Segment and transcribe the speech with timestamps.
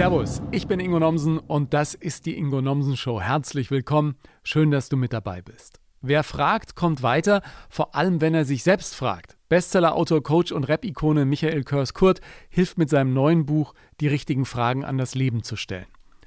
[0.00, 3.20] Servus, ich bin Ingo Nomsen und das ist die Ingo Nomsen Show.
[3.20, 5.78] Herzlich willkommen, schön, dass du mit dabei bist.
[6.00, 9.36] Wer fragt, kommt weiter, vor allem wenn er sich selbst fragt.
[9.50, 14.96] Bestseller-Autor, Coach und Rap-Ikone Michael Körs-Kurt hilft mit seinem neuen Buch, die richtigen Fragen an
[14.96, 15.84] das Leben zu stellen.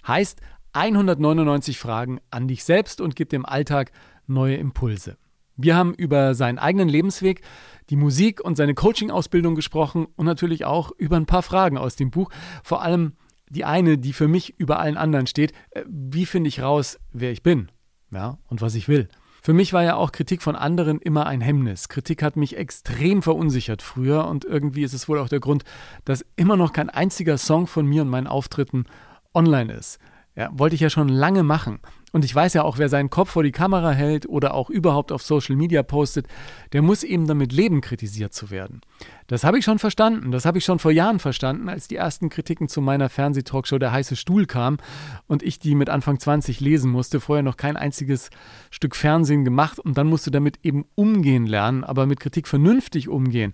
[0.08, 0.40] Heißt
[0.74, 3.92] 199 Fragen an dich selbst und gibt dem Alltag
[4.28, 5.18] neue Impulse.
[5.56, 7.42] Wir haben über seinen eigenen Lebensweg,
[7.90, 12.12] die Musik und seine Coaching-Ausbildung gesprochen und natürlich auch über ein paar Fragen aus dem
[12.12, 12.30] Buch.
[12.64, 13.14] Vor allem
[13.54, 15.54] die eine, die für mich über allen anderen steht.
[15.72, 17.72] Äh, wie finde ich raus, wer ich bin?
[18.12, 19.08] Ja, und was ich will.
[19.42, 21.90] Für mich war ja auch Kritik von anderen immer ein Hemmnis.
[21.90, 25.66] Kritik hat mich extrem verunsichert früher und irgendwie ist es wohl auch der Grund,
[26.06, 28.86] dass immer noch kein einziger Song von mir und meinen Auftritten
[29.34, 30.00] online ist.
[30.36, 31.80] Ja, wollte ich ja schon lange machen.
[32.14, 35.12] Und ich weiß ja auch, wer seinen Kopf vor die Kamera hält oder auch überhaupt
[35.12, 36.28] auf Social Media postet,
[36.72, 38.82] der muss eben damit leben, kritisiert zu werden.
[39.26, 40.32] Das habe ich schon verstanden.
[40.32, 43.92] Das habe ich schon vor Jahren verstanden, als die ersten Kritiken zu meiner Fernsehtalkshow Der
[43.92, 44.78] heiße Stuhl kam
[45.26, 47.20] und ich die mit Anfang 20 lesen musste.
[47.20, 48.30] Vorher noch kein einziges
[48.70, 53.54] Stück Fernsehen gemacht und dann musste damit eben umgehen lernen, aber mit Kritik vernünftig umgehen.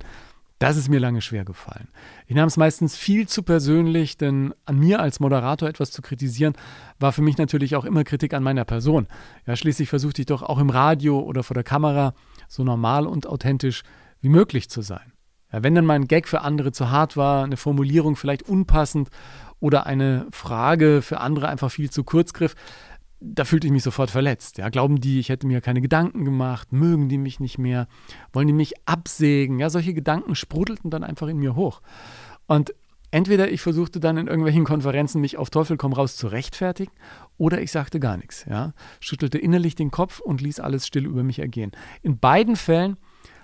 [0.60, 1.88] Das ist mir lange schwer gefallen.
[2.28, 6.54] Ich nahm es meistens viel zu persönlich, denn an mir als Moderator etwas zu kritisieren,
[7.00, 9.08] war für mich natürlich auch immer Kritik an meiner Person.
[9.48, 12.14] Ja, schließlich versuchte ich doch auch im Radio oder vor der Kamera
[12.50, 13.84] so normal und authentisch
[14.20, 15.14] wie möglich zu sein.
[15.54, 19.10] Ja, wenn dann mein Gag für andere zu hart war, eine Formulierung vielleicht unpassend
[19.62, 22.56] oder eine Frage für andere einfach viel zu kurz griff,
[23.22, 24.58] da fühlte ich mich sofort verletzt.
[24.58, 27.88] Ja, glauben die, ich hätte mir keine Gedanken gemacht, mögen die mich nicht mehr,
[28.32, 29.60] wollen die mich absägen?
[29.60, 31.82] Ja, solche Gedanken sprudelten dann einfach in mir hoch.
[32.48, 32.74] Und
[33.12, 36.94] entweder ich versuchte dann in irgendwelchen Konferenzen mich auf Teufel komm raus zu rechtfertigen,
[37.38, 38.46] oder ich sagte gar nichts.
[38.50, 41.72] Ja, schüttelte innerlich den Kopf und ließ alles still über mich ergehen.
[42.02, 42.98] In beiden Fällen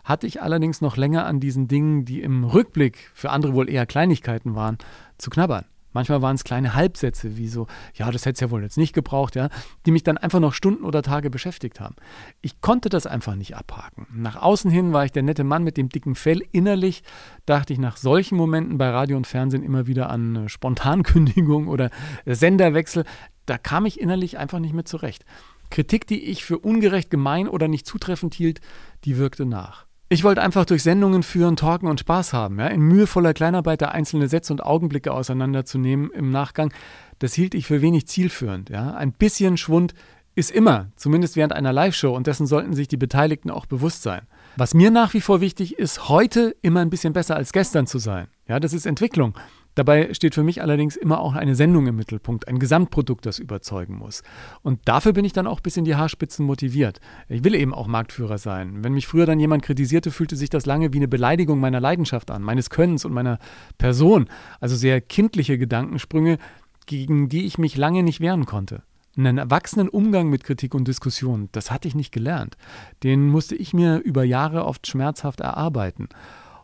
[0.05, 3.85] hatte ich allerdings noch länger an diesen Dingen, die im Rückblick für andere wohl eher
[3.85, 4.77] Kleinigkeiten waren,
[5.17, 5.65] zu knabbern.
[5.95, 8.91] Manchmal waren es kleine Halbsätze, wie so, ja, das hätte es ja wohl jetzt nicht
[8.91, 9.47] gebraucht, ja,
[9.85, 11.95] die mich dann einfach noch Stunden oder Tage beschäftigt haben.
[12.41, 14.05] Ich konnte das einfach nicht abhaken.
[14.13, 16.41] Nach außen hin war ich der nette Mann mit dem dicken Fell.
[16.51, 17.01] Innerlich
[17.45, 21.89] dachte ich nach solchen Momenten bei Radio und Fernsehen immer wieder an Spontankündigung oder
[22.25, 23.05] Senderwechsel.
[23.45, 25.23] Da kam ich innerlich einfach nicht mehr zurecht.
[25.69, 28.59] Kritik, die ich für ungerecht, gemein oder nicht zutreffend hielt,
[29.05, 29.85] die wirkte nach.
[30.15, 32.57] Ich wollte einfach durch Sendungen führen, talken und Spaß haben.
[32.57, 32.67] Ja?
[32.67, 36.71] In mühevoller Kleinarbeit da einzelne Sätze und Augenblicke auseinanderzunehmen im Nachgang,
[37.19, 38.69] das hielt ich für wenig zielführend.
[38.69, 38.93] Ja?
[38.93, 39.93] Ein bisschen Schwund
[40.33, 44.21] ist immer, zumindest während einer Live-Show, und dessen sollten sich die Beteiligten auch bewusst sein.
[44.55, 47.97] Was mir nach wie vor wichtig ist, heute immer ein bisschen besser als gestern zu
[47.97, 48.27] sein.
[48.47, 49.35] Ja, das ist Entwicklung.
[49.75, 53.97] Dabei steht für mich allerdings immer auch eine Sendung im Mittelpunkt, ein Gesamtprodukt, das überzeugen
[53.97, 54.23] muss.
[54.61, 56.99] Und dafür bin ich dann auch bis in die Haarspitzen motiviert.
[57.27, 58.83] Ich will eben auch Marktführer sein.
[58.83, 62.31] Wenn mich früher dann jemand kritisierte, fühlte sich das lange wie eine Beleidigung meiner Leidenschaft
[62.31, 63.37] an, meines Könnens und meiner
[63.77, 64.27] Person.
[64.61, 66.37] Also sehr kindliche Gedankensprünge,
[66.85, 68.83] gegen die ich mich lange nicht wehren konnte.
[69.17, 72.57] Einen erwachsenen Umgang mit Kritik und Diskussion, das hatte ich nicht gelernt.
[73.03, 76.09] Den musste ich mir über Jahre oft schmerzhaft erarbeiten.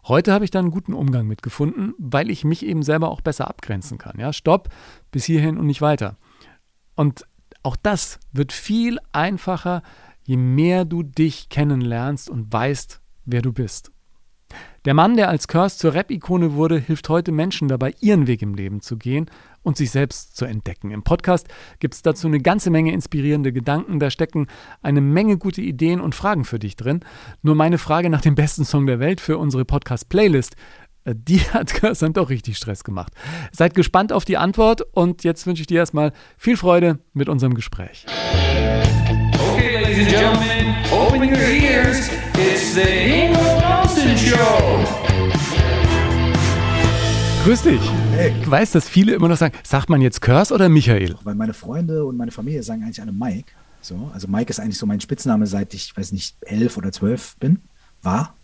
[0.07, 3.21] Heute habe ich da einen guten Umgang mit gefunden, weil ich mich eben selber auch
[3.21, 4.19] besser abgrenzen kann.
[4.19, 4.69] Ja, stopp,
[5.11, 6.17] bis hierhin und nicht weiter.
[6.95, 7.25] Und
[7.63, 9.83] auch das wird viel einfacher,
[10.23, 13.91] je mehr du dich kennenlernst und weißt, wer du bist.
[14.85, 18.55] Der Mann, der als Curse zur Rap-Ikone wurde, hilft heute Menschen dabei, ihren Weg im
[18.55, 19.29] Leben zu gehen
[19.63, 20.91] und sich selbst zu entdecken.
[20.91, 21.47] Im Podcast
[21.79, 23.99] gibt es dazu eine ganze Menge inspirierende Gedanken.
[23.99, 24.47] Da stecken
[24.81, 27.01] eine Menge gute Ideen und Fragen für dich drin.
[27.41, 30.55] Nur meine Frage nach dem besten Song der Welt für unsere Podcast-Playlist,
[31.05, 33.13] äh, die hat Curse dann doch richtig Stress gemacht.
[33.51, 37.53] Seid gespannt auf die Antwort und jetzt wünsche ich dir erstmal viel Freude mit unserem
[37.53, 38.05] Gespräch.
[39.53, 42.09] Okay, ladies and gentlemen, open your ears.
[42.33, 45.00] It's the Ingo Nelson Show.
[47.43, 47.81] Grüß dich.
[48.11, 48.35] Hey.
[48.39, 51.15] Ich weiß, dass viele immer noch sagen, sagt man jetzt Curse oder Michael?
[51.23, 53.51] Weil meine Freunde und meine Familie sagen eigentlich alle Mike.
[53.81, 57.35] So, also Mike ist eigentlich so mein Spitzname, seit ich, weiß nicht, elf oder zwölf
[57.37, 57.57] bin,
[58.03, 58.35] war.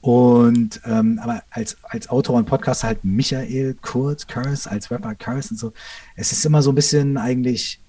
[0.00, 5.50] Und ähm, aber als, als Autor und Podcaster halt Michael Kurz, Curse, als Rapper Curse
[5.52, 5.72] und so.
[6.16, 7.80] Es ist immer so ein bisschen eigentlich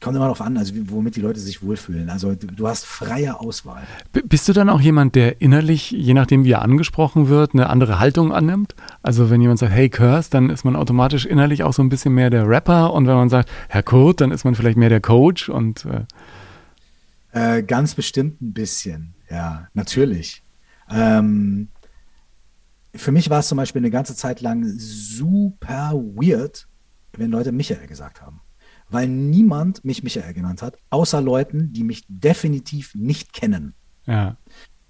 [0.00, 2.08] kommt immer darauf an, also womit die Leute sich wohlfühlen.
[2.10, 3.82] Also du, du, hast freie Auswahl.
[4.12, 7.98] Bist du dann auch jemand, der innerlich, je nachdem wie er angesprochen wird, eine andere
[7.98, 8.74] Haltung annimmt?
[9.02, 12.14] Also wenn jemand sagt, hey Curse, dann ist man automatisch innerlich auch so ein bisschen
[12.14, 15.00] mehr der Rapper und wenn man sagt, Herr Code, dann ist man vielleicht mehr der
[15.00, 16.04] Coach und äh
[17.32, 20.42] äh, ganz bestimmt ein bisschen, ja, natürlich.
[20.90, 21.68] Ähm,
[22.94, 26.66] für mich war es zum Beispiel eine ganze Zeit lang super weird,
[27.12, 28.40] wenn Leute Michael gesagt haben
[28.90, 33.74] weil niemand mich Michael genannt hat, außer Leuten, die mich definitiv nicht kennen.
[34.06, 34.36] Ja.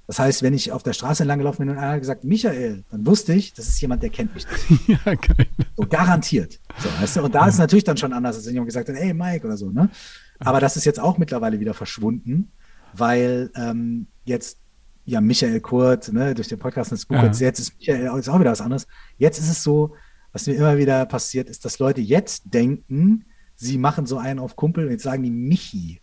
[0.06, 2.83] Das heißt, wenn ich auf der Straße entlang gelaufen bin und einer hat gesagt, Michael,
[2.91, 4.89] dann wusste ich, das ist jemand, der kennt mich nicht.
[5.05, 5.47] ja, geil.
[5.77, 6.59] So garantiert.
[6.79, 7.25] So, weißt du?
[7.25, 9.47] Und da ist es natürlich dann schon anders, als wenn jemand gesagt hat, hey Mike
[9.47, 9.71] oder so.
[9.71, 9.91] Ne?
[10.39, 12.53] Aber das ist jetzt auch mittlerweile wieder verschwunden,
[12.94, 14.59] weil ähm, jetzt
[15.05, 17.49] ja Michael Kurt, ne, durch den Podcast des Buches, ja.
[17.49, 18.87] jetzt ist Michael ist auch wieder was anderes.
[19.19, 19.94] Jetzt ist es so,
[20.33, 23.27] was mir immer wieder passiert, ist, dass Leute jetzt denken,
[23.58, 26.00] sie machen so einen auf Kumpel und jetzt sagen die Michi.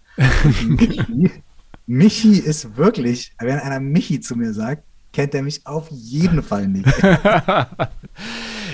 [0.68, 1.32] Michi,
[1.88, 6.68] Michi ist wirklich, wenn einer Michi zu mir sagt, kennt er mich auf jeden Fall
[6.68, 6.86] nicht.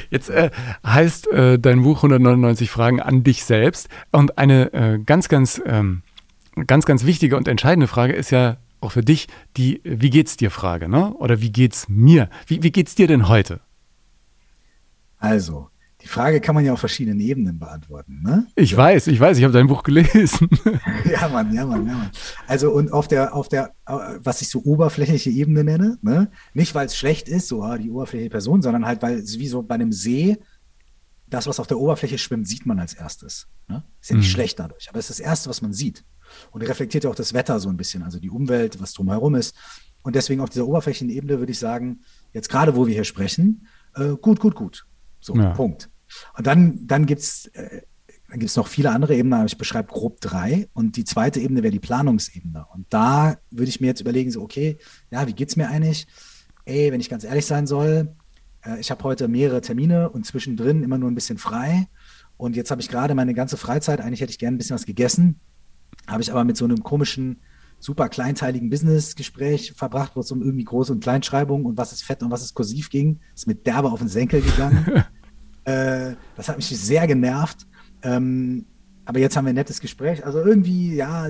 [0.09, 0.49] Jetzt äh,
[0.85, 3.89] heißt äh, dein Buch 199 Fragen an dich selbst.
[4.11, 6.01] Und eine äh, ganz, ganz, ähm,
[6.65, 10.49] ganz, ganz wichtige und entscheidende Frage ist ja auch für dich die Wie geht's dir
[10.49, 11.13] Frage, ne?
[11.13, 12.27] Oder wie geht's mir?
[12.47, 13.61] Wie, wie geht's dir denn heute?
[15.19, 15.69] Also,
[16.01, 18.21] die Frage kann man ja auf verschiedenen Ebenen beantworten.
[18.23, 18.47] Ne?
[18.55, 20.49] Ich weiß, ich weiß, ich habe dein Buch gelesen.
[21.05, 22.11] ja, Mann, ja, Mann, ja, Mann.
[22.47, 26.31] Also und auf der, auf der, was ich so oberflächliche Ebene nenne, ne?
[26.53, 29.47] nicht weil es schlecht ist, so ah, die oberflächliche Person, sondern halt, weil es wie
[29.47, 30.37] so bei einem See,
[31.27, 33.47] das, was auf der Oberfläche schwimmt, sieht man als erstes.
[33.67, 33.83] Ne?
[34.01, 34.31] Ist ja nicht mhm.
[34.31, 36.03] schlecht dadurch, aber es ist das Erste, was man sieht.
[36.51, 39.55] Und reflektiert ja auch das Wetter so ein bisschen, also die Umwelt, was drumherum ist.
[40.01, 42.01] Und deswegen auf dieser oberflächlichen Ebene würde ich sagen,
[42.33, 44.85] jetzt gerade wo wir hier sprechen, äh, gut, gut, gut.
[45.21, 45.51] So, ja.
[45.51, 45.89] Punkt.
[46.37, 47.81] Und dann, dann gibt es äh,
[48.31, 50.69] dann gibt's noch viele andere Ebenen, aber ich beschreibe grob drei.
[50.73, 52.65] Und die zweite Ebene wäre die Planungsebene.
[52.73, 54.77] Und da würde ich mir jetzt überlegen, so, okay,
[55.11, 56.07] ja, wie geht's mir eigentlich?
[56.63, 58.15] Ey, wenn ich ganz ehrlich sein soll,
[58.63, 61.89] äh, ich habe heute mehrere Termine und zwischendrin immer nur ein bisschen frei.
[62.37, 64.85] Und jetzt habe ich gerade meine ganze Freizeit, eigentlich hätte ich gerne ein bisschen was
[64.85, 65.41] gegessen,
[66.07, 67.41] habe ich aber mit so einem komischen,
[67.79, 72.23] super kleinteiligen Business-Gespräch verbracht, wo es um irgendwie Groß- und Kleinschreibung und was ist fett
[72.23, 73.19] und was ist kursiv ging.
[73.35, 75.03] Ist mit derbe auf den Senkel gegangen.
[75.65, 77.67] Äh, das hat mich sehr genervt.
[78.03, 78.65] Ähm,
[79.05, 80.25] aber jetzt haben wir ein nettes Gespräch.
[80.25, 81.27] Also irgendwie, ja,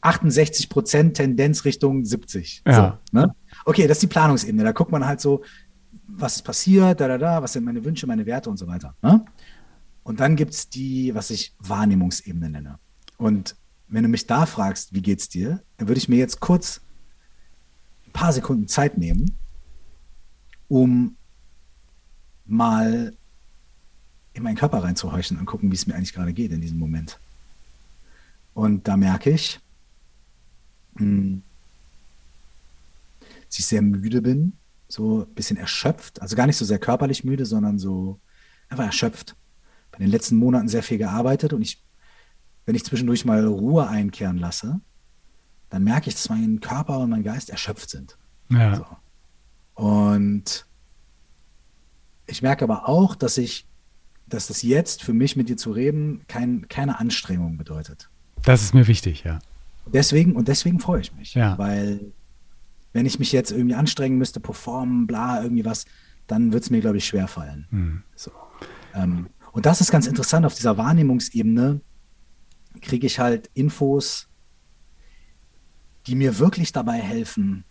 [0.00, 2.62] 68 Prozent Tendenz Richtung 70.
[2.66, 2.98] Ja.
[3.12, 3.34] So, ne?
[3.64, 4.64] Okay, das ist die Planungsebene.
[4.64, 5.42] Da guckt man halt so,
[6.06, 8.94] was ist passiert, da, da, da, was sind meine Wünsche, meine Werte und so weiter.
[9.02, 9.24] Ne?
[10.02, 12.78] Und dann gibt es die, was ich Wahrnehmungsebene nenne.
[13.16, 13.56] Und
[13.88, 16.80] wenn du mich da fragst, wie geht's dir, dann würde ich mir jetzt kurz
[18.06, 19.36] ein paar Sekunden Zeit nehmen,
[20.68, 21.16] um
[22.46, 23.14] mal
[24.32, 27.18] in meinen Körper reinzuhorchen und gucken, wie es mir eigentlich gerade geht in diesem Moment.
[28.54, 29.60] Und da merke ich,
[30.94, 31.42] mh, hm,
[33.20, 34.52] dass ich sehr müde bin,
[34.86, 38.20] so ein bisschen erschöpft, also gar nicht so sehr körperlich müde, sondern so
[38.68, 39.36] einfach erschöpft.
[39.90, 41.82] Bei den letzten Monaten sehr viel gearbeitet und ich,
[42.66, 44.80] wenn ich zwischendurch mal Ruhe einkehren lasse,
[45.68, 48.16] dann merke ich, dass mein Körper und mein Geist erschöpft sind.
[48.50, 48.76] Ja.
[48.76, 48.86] So.
[49.82, 50.66] Und
[52.26, 53.66] ich merke aber auch, dass ich
[54.34, 58.08] dass das jetzt für mich mit dir zu reden kein, keine Anstrengung bedeutet.
[58.42, 59.40] Das ist mir wichtig, ja.
[59.86, 61.34] Deswegen, und deswegen freue ich mich.
[61.34, 61.58] Ja.
[61.58, 62.12] Weil
[62.92, 65.84] wenn ich mich jetzt irgendwie anstrengen müsste, performen, bla, irgendwie was,
[66.26, 67.66] dann wird es mir, glaube ich, schwer fallen.
[67.70, 68.02] Hm.
[68.14, 68.30] So.
[68.94, 71.80] Ähm, und das ist ganz interessant, auf dieser Wahrnehmungsebene
[72.80, 74.28] kriege ich halt Infos,
[76.06, 77.64] die mir wirklich dabei helfen,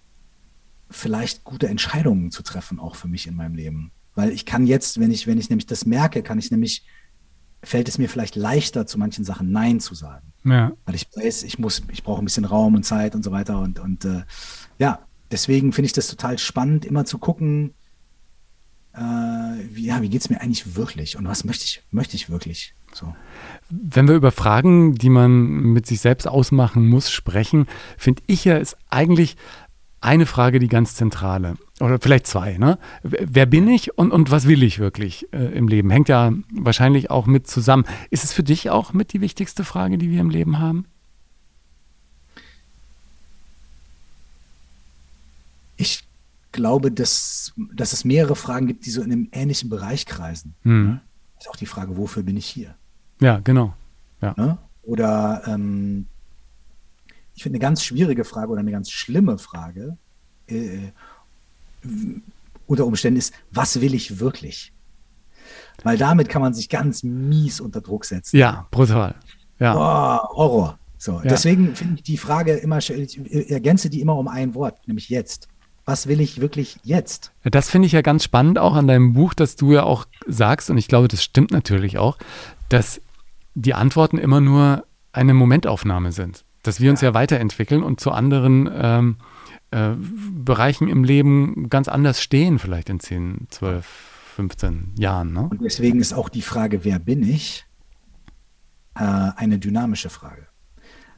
[0.89, 3.91] vielleicht gute Entscheidungen zu treffen, auch für mich in meinem Leben.
[4.15, 6.83] Weil ich kann jetzt, wenn ich, wenn ich nämlich das merke, kann ich nämlich,
[7.63, 10.33] fällt es mir vielleicht leichter, zu manchen Sachen Nein zu sagen.
[10.43, 10.71] Ja.
[10.85, 13.59] Weil ich weiß, ich muss, ich brauche ein bisschen Raum und Zeit und so weiter.
[13.59, 14.23] Und, und äh,
[14.77, 14.99] ja,
[15.31, 17.73] deswegen finde ich das total spannend, immer zu gucken,
[18.93, 22.29] äh, wie, ja, wie geht es mir eigentlich wirklich und was möchte ich, möchte ich
[22.29, 22.73] wirklich?
[22.93, 23.13] So.
[23.69, 28.57] Wenn wir über Fragen, die man mit sich selbst ausmachen muss, sprechen, finde ich ja,
[28.57, 29.37] ist eigentlich
[30.01, 31.55] eine Frage die ganz zentrale.
[31.79, 32.57] Oder vielleicht zwei.
[32.57, 32.77] Ne?
[33.03, 35.89] Wer bin ich und, und was will ich wirklich äh, im Leben?
[35.89, 37.85] Hängt ja wahrscheinlich auch mit zusammen.
[38.09, 40.85] Ist es für dich auch mit die wichtigste Frage, die wir im Leben haben?
[45.77, 46.03] Ich
[46.51, 50.55] glaube, dass, dass es mehrere Fragen gibt, die so in einem ähnlichen Bereich kreisen.
[50.63, 50.99] Mhm.
[51.39, 52.75] Ist auch die Frage, wofür bin ich hier?
[53.21, 53.73] Ja, genau.
[54.21, 54.33] Ja.
[54.35, 54.57] Ne?
[54.83, 56.07] Oder ähm,
[57.35, 59.97] ich finde, eine ganz schwierige Frage oder eine ganz schlimme Frage
[60.47, 60.91] äh,
[62.65, 64.71] unter Umständen ist, was will ich wirklich?
[65.83, 68.37] Weil damit kann man sich ganz mies unter Druck setzen.
[68.37, 69.15] Ja, brutal.
[69.59, 69.75] Ja.
[69.75, 70.79] Oh, Horror.
[70.97, 71.29] So, ja.
[71.29, 75.47] deswegen finde ich die Frage immer, ich ergänze die immer um ein Wort, nämlich jetzt.
[75.85, 77.31] Was will ich wirklich jetzt?
[77.43, 80.69] Das finde ich ja ganz spannend auch an deinem Buch, dass du ja auch sagst,
[80.69, 82.17] und ich glaube, das stimmt natürlich auch,
[82.67, 83.01] dass
[83.55, 84.83] die Antworten immer nur
[85.13, 89.17] eine Momentaufnahme sind dass wir uns ja, ja weiterentwickeln und zu anderen ähm,
[89.71, 89.91] äh,
[90.31, 93.85] Bereichen im Leben ganz anders stehen, vielleicht in 10, 12,
[94.35, 95.33] 15 Jahren.
[95.33, 95.49] Ne?
[95.49, 97.65] Und deswegen ist auch die Frage, wer bin ich,
[98.95, 100.47] äh, eine dynamische Frage.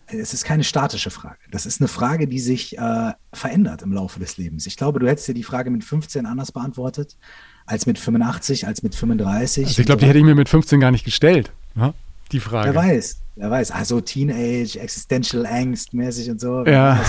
[0.08, 1.40] es ist keine statische Frage.
[1.52, 4.66] Das ist eine Frage, die sich äh, verändert im Laufe des Lebens.
[4.66, 7.18] Ich glaube, du hättest dir die Frage mit 15 anders beantwortet
[7.66, 9.66] als mit 85, als mit 35.
[9.66, 11.54] Also ich glaube, die hätte ich mir mit 15 gar nicht gestellt.
[11.76, 11.94] Ja?
[12.32, 12.74] Die Frage.
[12.74, 13.72] Wer weiß, wer weiß.
[13.72, 16.66] Also Teenage, Existential Angst mäßig und so.
[16.66, 17.04] Ja.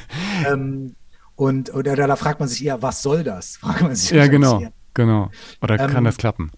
[0.48, 0.96] ähm,
[1.36, 3.56] und oder da, da, fragt man sich eher, was soll das?
[3.60, 4.72] Fragt man sich ja, genau, eher.
[4.94, 5.30] genau.
[5.60, 6.50] Oder ähm, kann das klappen?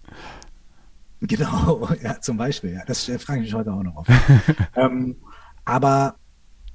[1.21, 2.73] Genau, ja, zum Beispiel.
[2.73, 4.07] Ja, das frage ich mich heute auch noch auf.
[4.75, 5.17] ähm,
[5.65, 6.15] aber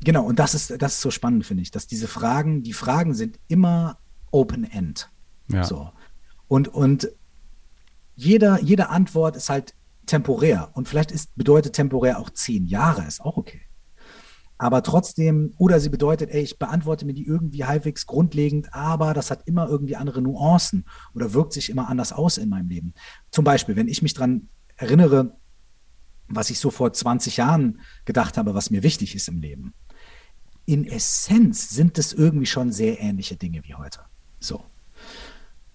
[0.02, 3.14] genau, und das ist, das ist so spannend, finde ich, dass diese Fragen, die Fragen
[3.14, 3.99] sind immer
[4.30, 5.11] Open-End.
[5.49, 5.64] Ja.
[5.64, 5.90] So.
[6.49, 7.08] Und, und
[8.16, 9.75] jeder, jede Antwort ist halt
[10.06, 10.71] temporär.
[10.75, 13.62] Und vielleicht ist, bedeutet temporär auch zehn Jahre, ist auch okay.
[14.59, 19.30] Aber trotzdem, oder sie bedeutet, ey, ich beantworte mir die irgendwie halbwegs grundlegend, aber das
[19.30, 22.94] hat immer irgendwie andere Nuancen oder wirkt sich immer anders aus in meinem Leben.
[23.32, 25.37] Zum Beispiel, wenn ich mich daran erinnere,
[26.28, 29.75] was ich so vor 20 Jahren gedacht habe, was mir wichtig ist im Leben.
[30.64, 34.00] In Essenz sind es irgendwie schon sehr ähnliche Dinge wie heute.
[34.38, 34.62] So.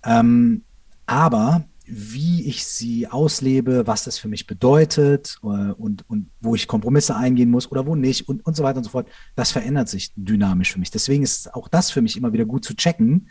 [0.03, 0.63] Ähm,
[1.05, 6.67] aber wie ich sie auslebe, was das für mich bedeutet äh, und, und wo ich
[6.67, 9.89] Kompromisse eingehen muss oder wo nicht und, und so weiter und so fort, das verändert
[9.89, 10.91] sich dynamisch für mich.
[10.91, 13.29] Deswegen ist auch das für mich immer wieder gut zu checken,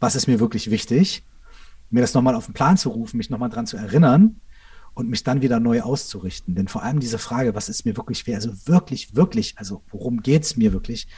[0.00, 1.24] was ist mir wirklich wichtig,
[1.90, 4.40] mir das nochmal auf den Plan zu rufen, mich nochmal dran zu erinnern
[4.94, 6.54] und mich dann wieder neu auszurichten.
[6.54, 10.20] Denn vor allem diese Frage, was ist mir wirklich wert, also wirklich, wirklich, also worum
[10.20, 11.08] geht es mir wirklich,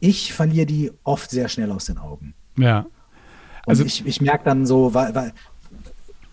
[0.00, 2.34] ich verliere die oft sehr schnell aus den Augen.
[2.58, 2.86] Ja.
[3.66, 5.32] Also ich, ich merke dann so, weil, weil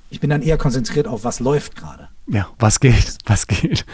[0.09, 2.09] ich bin dann eher konzentriert auf, was läuft gerade.
[2.27, 3.85] Ja, was geht, was geht.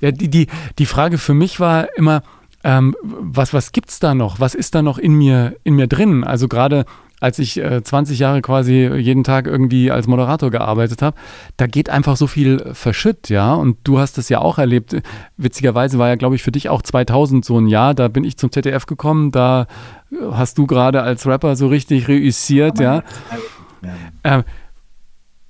[0.00, 2.22] Ja, die, die, die Frage für mich war immer,
[2.62, 4.40] ähm, was, was es da noch?
[4.40, 6.24] Was ist da noch in mir, in mir drin?
[6.24, 6.84] Also gerade
[7.20, 11.16] als ich äh, 20 Jahre quasi jeden Tag irgendwie als Moderator gearbeitet habe,
[11.58, 13.54] da geht einfach so viel verschütt, ja.
[13.54, 14.96] Und du hast das ja auch erlebt.
[15.36, 17.94] Witzigerweise war ja, glaube ich, für dich auch 2000 so ein Jahr.
[17.94, 19.30] Da bin ich zum ZDF gekommen.
[19.30, 19.66] Da
[20.32, 23.02] hast du gerade als Rapper so richtig reüssiert, ja.
[24.22, 24.38] ja.
[24.38, 24.42] Äh,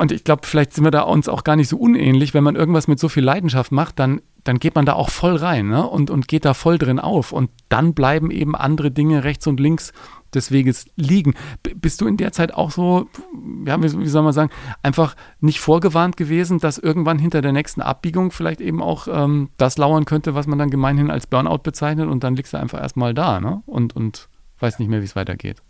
[0.01, 2.33] und ich glaube, vielleicht sind wir da uns auch gar nicht so unähnlich.
[2.33, 5.37] Wenn man irgendwas mit so viel Leidenschaft macht, dann, dann geht man da auch voll
[5.37, 5.87] rein ne?
[5.87, 7.33] und, und geht da voll drin auf.
[7.33, 9.93] Und dann bleiben eben andere Dinge rechts und links
[10.35, 11.35] des Weges liegen.
[11.63, 13.09] B bist du in der Zeit auch so,
[13.65, 14.51] ja, wie, wie, soll man sagen,
[14.83, 19.79] einfach nicht vorgewarnt gewesen, dass irgendwann hinter der nächsten Abbiegung vielleicht eben auch ähm, das
[19.79, 23.15] lauern könnte, was man dann gemeinhin als Burnout bezeichnet und dann liegst du einfach erstmal
[23.15, 23.63] da ne?
[23.67, 25.63] und, und weiß nicht mehr, wie es weitergeht.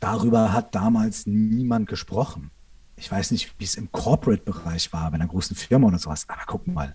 [0.00, 2.50] Darüber hat damals niemand gesprochen.
[2.96, 6.42] Ich weiß nicht, wie es im Corporate-Bereich war, bei einer großen Firma oder sowas, aber
[6.46, 6.94] guck mal,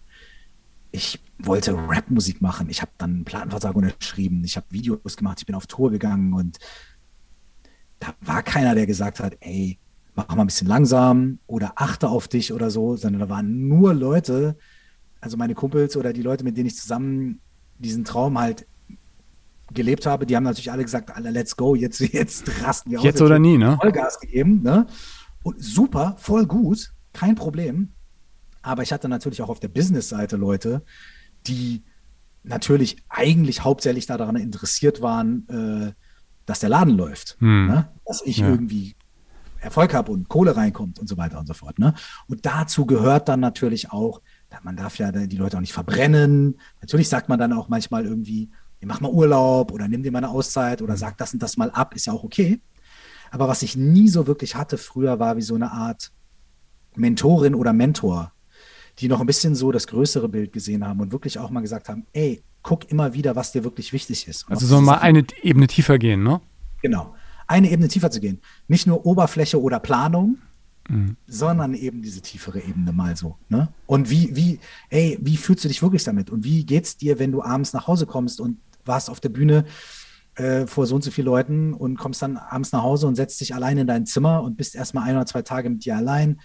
[0.97, 2.69] ich wollte Rapmusik machen.
[2.69, 4.43] Ich habe dann Plattenvertrag unterschrieben.
[4.43, 5.37] Ich habe Videos gemacht.
[5.39, 6.57] Ich bin auf Tour gegangen und
[7.99, 9.77] da war keiner, der gesagt hat, ey,
[10.15, 13.93] mach mal ein bisschen langsam oder achte auf dich oder so, sondern da waren nur
[13.93, 14.57] Leute,
[15.21, 17.39] also meine Kumpels oder die Leute, mit denen ich zusammen
[17.77, 18.65] diesen Traum halt
[19.73, 23.05] gelebt habe, die haben natürlich alle gesagt, alle let's go, jetzt, jetzt rasten wir aus.
[23.05, 23.77] Jetzt oder nie, ne?
[23.79, 24.87] Vollgas gegeben, ne?
[25.43, 27.93] Und super, voll gut, kein Problem.
[28.67, 30.83] Aber ich hatte natürlich auch auf der Business-Seite Leute,
[31.47, 31.83] die
[32.43, 35.93] natürlich eigentlich hauptsächlich daran interessiert waren, äh,
[36.45, 37.37] dass der Laden läuft.
[37.39, 37.67] Hm.
[37.67, 37.89] Ne?
[38.05, 38.49] Dass ich ja.
[38.49, 38.95] irgendwie
[39.59, 41.79] Erfolg habe und Kohle reinkommt und so weiter und so fort.
[41.79, 41.93] Ne?
[42.27, 44.21] Und dazu gehört dann natürlich auch,
[44.63, 46.59] man darf ja die Leute auch nicht verbrennen.
[46.81, 48.49] Natürlich sagt man dann auch manchmal irgendwie,
[48.81, 51.71] mach mal Urlaub oder nimm dir mal eine Auszeit oder sag das und das mal
[51.71, 52.61] ab, ist ja auch okay.
[53.31, 56.11] Aber was ich nie so wirklich hatte früher, war wie so eine Art
[56.95, 58.31] Mentorin oder Mentor,
[58.99, 61.89] die noch ein bisschen so das größere Bild gesehen haben und wirklich auch mal gesagt
[61.89, 64.45] haben, ey, guck immer wieder, was dir wirklich wichtig ist.
[64.49, 66.41] also soll mal eine Ebene tiefer gehen, ne?
[66.81, 67.15] Genau.
[67.47, 68.41] Eine Ebene tiefer zu gehen.
[68.67, 70.37] Nicht nur Oberfläche oder Planung,
[70.89, 71.15] mhm.
[71.27, 73.37] sondern eben diese tiefere Ebene mal so.
[73.49, 73.69] Ne?
[73.85, 76.29] Und wie, wie, ey, wie fühlst du dich wirklich damit?
[76.29, 79.65] Und wie geht's dir, wenn du abends nach Hause kommst und warst auf der Bühne
[80.35, 83.39] äh, vor so und so vielen Leuten und kommst dann abends nach Hause und setzt
[83.41, 86.39] dich allein in dein Zimmer und bist erstmal ein oder zwei Tage mit dir allein?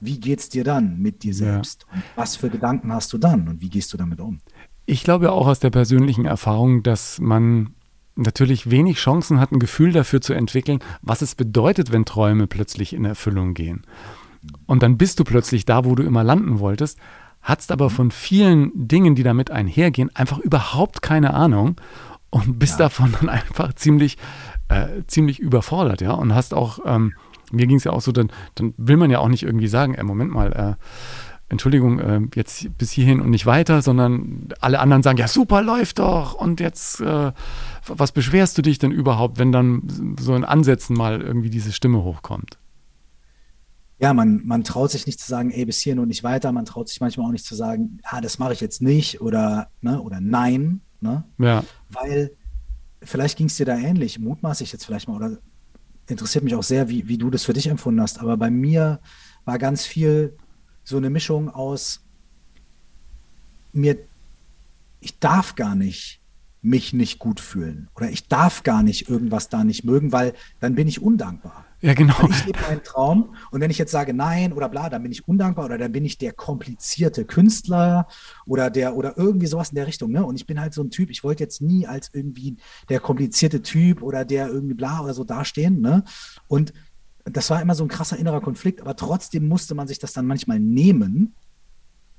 [0.00, 1.86] Wie geht es dir dann mit dir selbst?
[1.92, 2.02] Ja.
[2.16, 4.40] was für Gedanken hast du dann und wie gehst du damit um?
[4.86, 7.74] Ich glaube auch aus der persönlichen Erfahrung, dass man
[8.14, 12.92] natürlich wenig Chancen hat, ein Gefühl dafür zu entwickeln, was es bedeutet, wenn Träume plötzlich
[12.92, 13.82] in Erfüllung gehen.
[14.66, 16.98] Und dann bist du plötzlich da, wo du immer landen wolltest,
[17.42, 21.80] hast aber von vielen Dingen, die damit einhergehen, einfach überhaupt keine Ahnung
[22.30, 22.86] und bist ja.
[22.86, 24.18] davon dann einfach ziemlich,
[24.68, 27.14] äh, ziemlich überfordert, ja, und hast auch ähm,
[27.52, 29.94] mir ging es ja auch so, dann, dann will man ja auch nicht irgendwie sagen,
[29.94, 30.74] ey, Moment mal, äh,
[31.48, 36.00] Entschuldigung, äh, jetzt bis hierhin und nicht weiter, sondern alle anderen sagen, ja super, läuft
[36.00, 37.32] doch und jetzt, äh,
[37.86, 42.02] was beschwerst du dich denn überhaupt, wenn dann so in Ansätzen mal irgendwie diese Stimme
[42.02, 42.58] hochkommt?
[43.98, 46.52] Ja, man, man traut sich nicht zu sagen, ey, bis hierhin und nicht weiter.
[46.52, 49.70] Man traut sich manchmal auch nicht zu sagen, ah, das mache ich jetzt nicht oder,
[49.80, 50.80] ne, oder nein.
[51.00, 51.24] Ne?
[51.38, 51.64] Ja.
[51.88, 52.32] Weil
[53.02, 55.38] vielleicht ging es dir da ähnlich, mutmaße ich jetzt vielleicht mal, oder
[56.08, 58.20] interessiert mich auch sehr, wie, wie du das für dich empfunden hast.
[58.20, 59.00] Aber bei mir
[59.44, 60.36] war ganz viel
[60.84, 62.00] so eine Mischung aus
[63.72, 63.98] mir,
[65.00, 66.20] ich darf gar nicht
[66.62, 70.74] mich nicht gut fühlen oder ich darf gar nicht irgendwas da nicht mögen, weil dann
[70.74, 71.65] bin ich undankbar.
[71.80, 72.14] Ja, genau.
[72.18, 75.12] Weil ich lebe meinen Traum und wenn ich jetzt sage nein oder bla, dann bin
[75.12, 78.08] ich undankbar oder dann bin ich der komplizierte Künstler
[78.46, 80.10] oder der oder irgendwie sowas in der Richtung.
[80.10, 80.24] Ne?
[80.24, 82.56] Und ich bin halt so ein Typ, ich wollte jetzt nie als irgendwie
[82.88, 85.80] der komplizierte Typ oder der irgendwie bla oder so dastehen.
[85.82, 86.02] Ne?
[86.48, 86.72] Und
[87.24, 90.26] das war immer so ein krasser innerer Konflikt, aber trotzdem musste man sich das dann
[90.26, 91.34] manchmal nehmen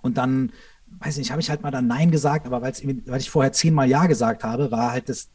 [0.02, 0.52] und dann
[1.00, 4.06] weiß nicht, habe ich halt mal dann Nein gesagt, aber weil ich vorher zehnmal Ja
[4.06, 5.30] gesagt habe, war halt das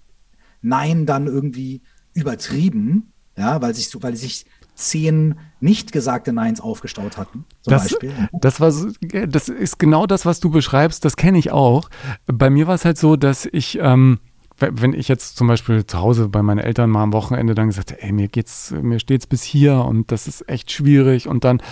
[0.60, 1.82] Nein dann irgendwie
[2.14, 7.44] übertrieben, ja, weil sich, weil sich zehn nicht gesagte Neins aufgestaut hatten.
[7.64, 8.12] das, Beispiel.
[8.32, 8.88] Das, war so,
[9.26, 11.88] das ist genau das, was du beschreibst, das kenne ich auch.
[12.26, 14.18] Bei mir war es halt so, dass ich, ähm,
[14.58, 17.92] wenn ich jetzt zum Beispiel zu Hause bei meinen Eltern mal am Wochenende dann gesagt
[17.92, 21.62] habe, ey, mir geht's, mir steht's bis hier und das ist echt schwierig und dann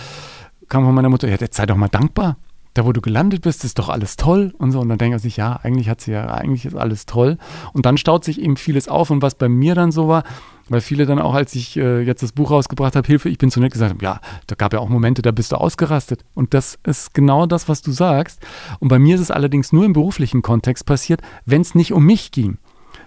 [0.69, 2.37] kam von meiner Mutter, ja, jetzt sei doch mal dankbar
[2.73, 4.79] da wo du gelandet bist, ist doch alles toll und so.
[4.79, 7.37] Und dann denkt er sich, ja, eigentlich hat sie ja, eigentlich ist alles toll.
[7.73, 9.09] Und dann staut sich eben vieles auf.
[9.09, 10.23] Und was bei mir dann so war,
[10.71, 13.51] weil viele dann auch, als ich äh, jetzt das Buch rausgebracht habe, Hilfe, ich bin
[13.51, 16.23] zu nett gesagt haben, ja, da gab ja auch Momente, da bist du ausgerastet.
[16.33, 18.39] Und das ist genau das, was du sagst.
[18.79, 22.05] Und bei mir ist es allerdings nur im beruflichen Kontext passiert, wenn es nicht um
[22.05, 22.57] mich ging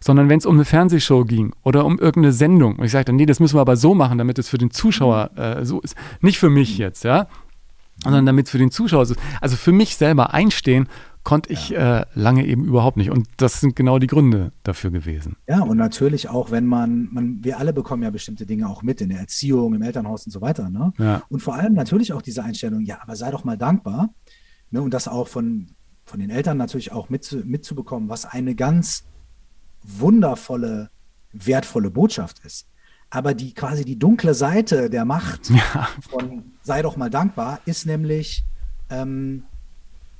[0.00, 2.76] sondern wenn es um eine Fernsehshow ging oder um irgendeine Sendung.
[2.76, 5.30] Und ich sagte, nee, das müssen wir aber so machen, damit es für den Zuschauer
[5.36, 5.94] äh, so ist.
[6.20, 7.26] Nicht für mich jetzt, ja
[8.02, 9.16] sondern damit es für den Zuschauer ist.
[9.40, 10.88] Also für mich selber einstehen
[11.24, 12.00] konnte ich ja.
[12.00, 13.10] äh, lange eben überhaupt nicht.
[13.10, 15.36] Und das sind genau die Gründe dafür gewesen.
[15.48, 19.00] Ja, und natürlich auch, wenn man, man, wir alle bekommen ja bestimmte Dinge auch mit
[19.00, 20.68] in der Erziehung, im Elternhaus und so weiter.
[20.68, 20.92] Ne?
[20.98, 21.22] Ja.
[21.30, 24.10] Und vor allem natürlich auch diese Einstellung, ja, aber sei doch mal dankbar.
[24.70, 24.82] Ne?
[24.82, 25.68] Und das auch von,
[26.04, 29.04] von den Eltern natürlich auch mit, mitzubekommen, was eine ganz
[29.82, 30.90] wundervolle,
[31.32, 32.68] wertvolle Botschaft ist.
[33.08, 35.88] Aber die quasi die dunkle Seite der Macht ja.
[36.00, 38.44] von sei doch mal dankbar ist nämlich,
[38.90, 39.44] ähm,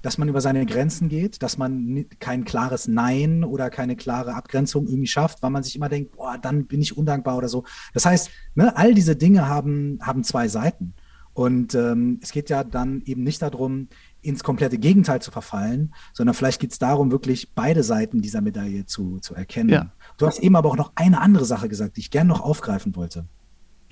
[0.04, 4.86] dass man über seine Grenzen geht, dass man kein klares Nein oder keine klare Abgrenzung
[4.86, 7.64] irgendwie schafft, weil man sich immer denkt, boah, dann bin ich undankbar oder so.
[7.94, 10.92] Das heißt, ne, all diese Dinge haben, haben zwei Seiten.
[11.32, 13.88] Und ähm, es geht ja dann eben nicht darum,
[14.20, 18.84] ins komplette Gegenteil zu verfallen, sondern vielleicht geht es darum, wirklich beide Seiten dieser Medaille
[18.84, 19.70] zu, zu erkennen.
[19.70, 19.92] Ja.
[20.18, 22.94] Du hast eben aber auch noch eine andere Sache gesagt, die ich gerne noch aufgreifen
[22.94, 23.24] wollte.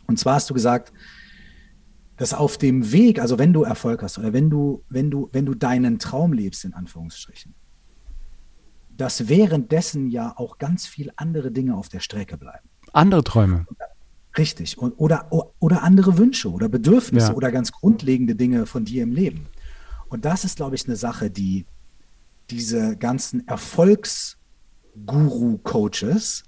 [0.07, 0.92] Und zwar hast du gesagt,
[2.16, 5.46] dass auf dem Weg, also wenn du Erfolg hast oder wenn du, wenn du, wenn
[5.46, 7.55] du deinen Traum lebst, in Anführungsstrichen,
[8.96, 12.68] dass währenddessen ja auch ganz viele andere Dinge auf der Strecke bleiben.
[12.92, 13.66] Andere Träume.
[14.37, 14.79] Richtig.
[14.79, 17.35] Und, oder, oder andere Wünsche oder Bedürfnisse ja.
[17.35, 19.46] oder ganz grundlegende Dinge von dir im Leben.
[20.09, 21.66] Und das ist, glaube ich, eine Sache, die
[22.51, 24.37] diese ganzen Erfolgs-
[25.07, 26.44] Guru-Coaches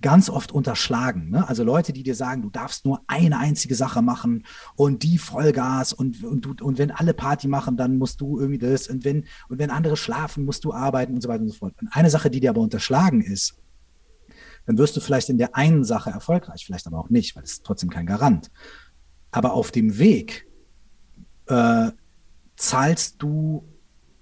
[0.00, 1.30] ganz oft unterschlagen.
[1.30, 1.46] Ne?
[1.48, 4.44] Also Leute, die dir sagen, du darfst nur eine einzige Sache machen
[4.76, 8.58] und die Vollgas und, und, du, und wenn alle Party machen, dann musst du irgendwie
[8.58, 11.56] das und wenn, und wenn andere schlafen, musst du arbeiten und so weiter und so
[11.56, 11.74] fort.
[11.80, 13.56] Und eine Sache, die dir aber unterschlagen ist,
[14.66, 17.62] dann wirst du vielleicht in der einen Sache erfolgreich, vielleicht aber auch nicht, weil es
[17.62, 18.50] trotzdem kein Garant.
[19.30, 20.46] Aber auf dem Weg
[21.46, 21.90] äh,
[22.56, 23.64] zahlst du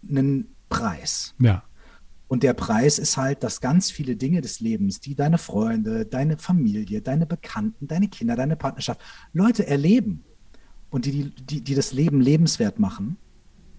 [0.08, 1.34] einen Preis.
[1.38, 1.64] Ja.
[2.28, 6.36] Und der Preis ist halt, dass ganz viele Dinge des Lebens, die deine Freunde, deine
[6.36, 9.00] Familie, deine Bekannten, deine Kinder, deine Partnerschaft,
[9.32, 10.24] Leute erleben
[10.90, 13.16] und die, die, die das Leben lebenswert machen,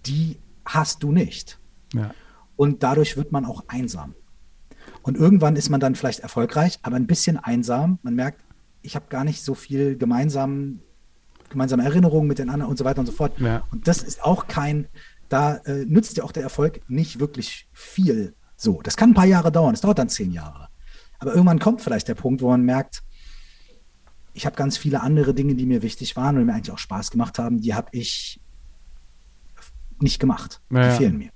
[0.06, 1.58] die hast du nicht.
[1.94, 2.12] Ja.
[2.56, 4.14] Und dadurch wird man auch einsam.
[5.02, 7.98] Und irgendwann ist man dann vielleicht erfolgreich, aber ein bisschen einsam.
[8.02, 8.42] Man merkt,
[8.82, 10.80] ich habe gar nicht so viel gemeinsam,
[11.48, 13.38] gemeinsame Erinnerungen mit den anderen und so weiter und so fort.
[13.38, 13.64] Ja.
[13.70, 14.88] Und das ist auch kein,
[15.28, 19.24] da äh, nützt ja auch der Erfolg nicht wirklich viel, so, das kann ein paar
[19.24, 20.68] Jahre dauern, es dauert dann zehn Jahre.
[21.18, 23.02] Aber irgendwann kommt vielleicht der Punkt, wo man merkt,
[24.34, 27.10] ich habe ganz viele andere Dinge, die mir wichtig waren und mir eigentlich auch Spaß
[27.10, 28.38] gemacht haben, die habe ich
[29.98, 30.60] nicht gemacht.
[30.70, 30.90] Die ja.
[30.90, 31.30] fehlen mir.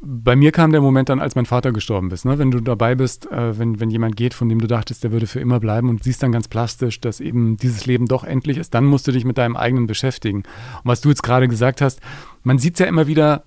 [0.00, 2.24] Bei mir kam der Moment dann, als mein Vater gestorben ist.
[2.24, 2.38] Ne?
[2.38, 5.28] Wenn du dabei bist, äh, wenn, wenn jemand geht, von dem du dachtest, der würde
[5.28, 8.74] für immer bleiben und siehst dann ganz plastisch, dass eben dieses Leben doch endlich ist,
[8.74, 10.38] dann musst du dich mit deinem eigenen beschäftigen.
[10.38, 12.00] Und was du jetzt gerade gesagt hast,
[12.42, 13.44] man sieht es ja immer wieder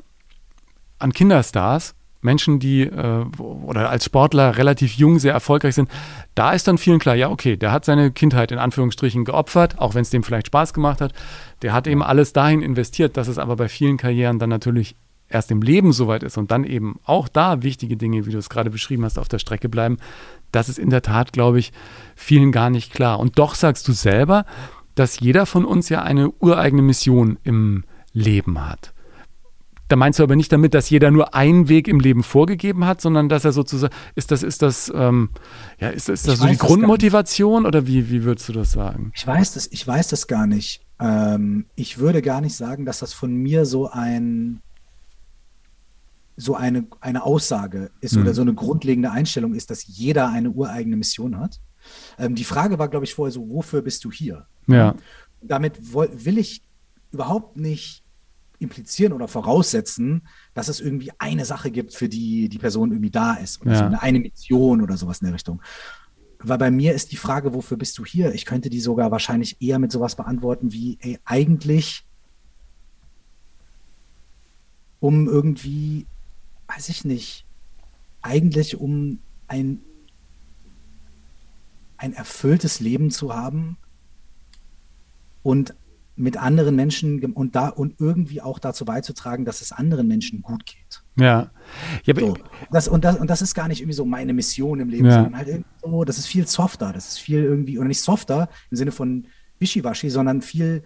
[0.98, 5.90] an Kinderstars, Menschen, die äh, oder als Sportler relativ jung sehr erfolgreich sind,
[6.36, 9.96] da ist dann vielen klar, ja, okay, der hat seine Kindheit in Anführungsstrichen geopfert, auch
[9.96, 11.14] wenn es dem vielleicht Spaß gemacht hat.
[11.62, 14.96] Der hat eben alles dahin investiert, dass es aber bei vielen Karrieren dann natürlich
[15.30, 18.50] erst im Leben soweit ist und dann eben auch da wichtige Dinge, wie du es
[18.50, 19.98] gerade beschrieben hast, auf der Strecke bleiben.
[20.52, 21.72] Das ist in der Tat, glaube ich,
[22.16, 23.20] vielen gar nicht klar.
[23.20, 24.46] Und doch sagst du selber,
[24.96, 28.94] dass jeder von uns ja eine ureigene Mission im Leben hat.
[29.92, 33.02] Da meinst du aber nicht damit, dass jeder nur einen Weg im Leben vorgegeben hat,
[33.02, 35.32] sondern dass er sozusagen, ist das, ist das, ähm,
[35.82, 39.12] ja, ist, ist das so die Grundmotivation oder wie, wie würdest du das sagen?
[39.14, 40.86] Ich weiß das, ich weiß das gar nicht.
[40.98, 44.62] Ähm, ich würde gar nicht sagen, dass das von mir so ein,
[46.38, 48.22] so eine, eine Aussage ist mhm.
[48.22, 51.60] oder so eine grundlegende Einstellung ist, dass jeder eine ureigene Mission hat.
[52.18, 54.46] Ähm, die Frage war, glaube ich, vorher so, wofür bist du hier?
[54.68, 54.96] Ja.
[55.42, 56.62] Damit will ich
[57.12, 58.01] überhaupt nicht
[58.62, 63.34] implizieren oder voraussetzen, dass es irgendwie eine Sache gibt, für die die Person irgendwie da
[63.34, 63.62] ist.
[63.62, 63.78] Oder ja.
[63.78, 65.62] so eine, eine Mission oder sowas in der Richtung.
[66.40, 68.34] Weil bei mir ist die Frage, wofür bist du hier?
[68.34, 72.06] Ich könnte die sogar wahrscheinlich eher mit sowas beantworten wie, ey, eigentlich
[75.00, 76.06] um irgendwie,
[76.68, 77.46] weiß ich nicht,
[78.22, 79.82] eigentlich um ein,
[81.98, 83.78] ein erfülltes Leben zu haben
[85.44, 85.76] und
[86.16, 90.66] mit anderen Menschen und da und irgendwie auch dazu beizutragen, dass es anderen Menschen gut
[90.66, 91.04] geht.
[91.18, 91.52] Ja.
[92.04, 92.38] ja so.
[92.70, 95.14] das, und, das, und das ist gar nicht irgendwie so meine Mission im Leben, ja.
[95.14, 98.50] sondern halt irgendwie so, das ist viel softer, das ist viel irgendwie, oder nicht softer
[98.70, 99.28] im Sinne von
[99.60, 100.84] Wischiwaschi, sondern viel.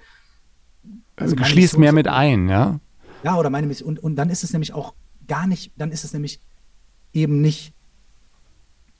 [1.15, 2.79] Also, schließt mehr mit ein, ja?
[3.23, 3.89] Ja, oder meine Mission.
[3.89, 4.93] Und, und dann ist es nämlich auch
[5.27, 6.39] gar nicht, dann ist es nämlich
[7.13, 7.73] eben nicht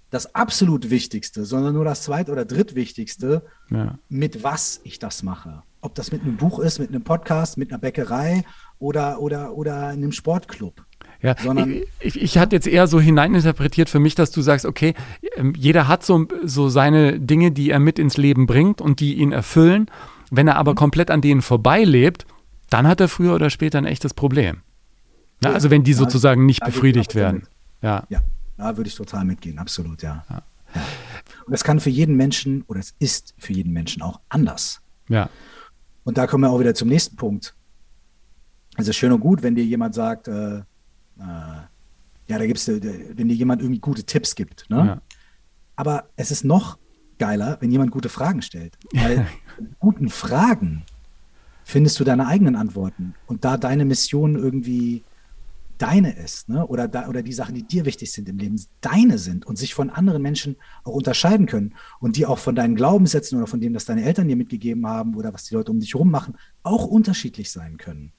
[0.10, 4.00] das absolut Wichtigste, sondern nur das zweit- oder drittwichtigste, ja.
[4.10, 7.72] mit was ich das mache ob das mit einem Buch ist, mit einem Podcast, mit
[7.72, 8.44] einer Bäckerei
[8.80, 10.84] oder, oder, oder einem Sportclub.
[11.22, 14.94] Ja, Sondern, ich, ich, hatte jetzt eher so hineininterpretiert für mich, dass du sagst, okay,
[15.38, 19.16] ähm, jeder hat so, so seine Dinge, die er mit ins Leben bringt und die
[19.16, 19.90] ihn erfüllen.
[20.30, 20.78] Wenn er aber mhm.
[20.78, 22.26] komplett an denen vorbeilebt,
[22.70, 24.58] dann hat er früher oder später ein echtes Problem.
[25.44, 27.48] Ja, also wenn die ja, sozusagen nicht befriedigt werden.
[27.82, 28.04] Ja.
[28.10, 28.22] ja,
[28.58, 30.26] da würde ich total mitgehen, absolut, ja.
[30.30, 30.44] ja.
[31.46, 34.82] Und das kann für jeden Menschen oder es ist für jeden Menschen auch anders.
[35.08, 35.30] Ja.
[36.06, 37.54] Und da kommen wir auch wieder zum nächsten Punkt.
[38.78, 40.64] Es ist schön und gut, wenn dir jemand sagt, äh, äh,
[41.20, 42.80] ja, da gibt's, äh,
[43.16, 44.70] wenn dir jemand irgendwie gute Tipps gibt.
[44.70, 44.78] Ne?
[44.78, 45.02] Ja.
[45.76, 46.78] Aber es ist noch
[47.18, 48.78] geiler, wenn jemand gute Fragen stellt.
[48.94, 49.28] Weil
[49.80, 50.84] guten Fragen
[51.64, 53.16] findest du deine eigenen Antworten.
[53.26, 55.04] Und da deine Mission irgendwie
[55.78, 56.66] deine ist, ne?
[56.68, 59.74] oder, da, oder die Sachen, die dir wichtig sind im Leben, deine sind und sich
[59.74, 63.76] von anderen Menschen auch unterscheiden können und die auch von deinen Glaubenssätzen oder von dem,
[63.76, 66.86] was deine Eltern dir mitgegeben haben oder was die Leute um dich herum machen, auch
[66.86, 68.12] unterschiedlich sein können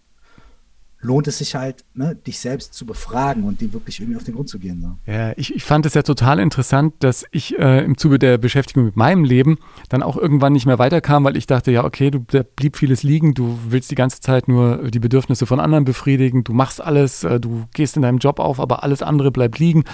[1.00, 4.34] lohnt es sich halt, ne, dich selbst zu befragen und dem wirklich irgendwie auf den
[4.34, 4.80] Grund zu gehen.
[4.80, 5.12] So.
[5.12, 8.84] Ja, ich, ich fand es ja total interessant, dass ich äh, im Zuge der Beschäftigung
[8.84, 12.24] mit meinem Leben dann auch irgendwann nicht mehr weiterkam, weil ich dachte, ja, okay, du,
[12.26, 16.44] da blieb vieles liegen, du willst die ganze Zeit nur die Bedürfnisse von anderen befriedigen,
[16.44, 19.84] du machst alles, äh, du gehst in deinem Job auf, aber alles andere bleibt liegen.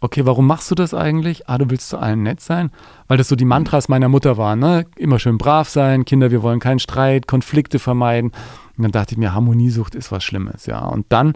[0.00, 1.48] Okay, warum machst du das eigentlich?
[1.48, 2.70] Ah, du willst zu allen nett sein?
[3.08, 4.84] Weil das so die Mantras meiner Mutter waren, ne?
[4.96, 8.32] Immer schön brav sein, Kinder, wir wollen keinen Streit, Konflikte vermeiden.
[8.76, 10.84] Und dann dachte ich mir, Harmoniesucht ist was Schlimmes, ja.
[10.84, 11.34] Und dann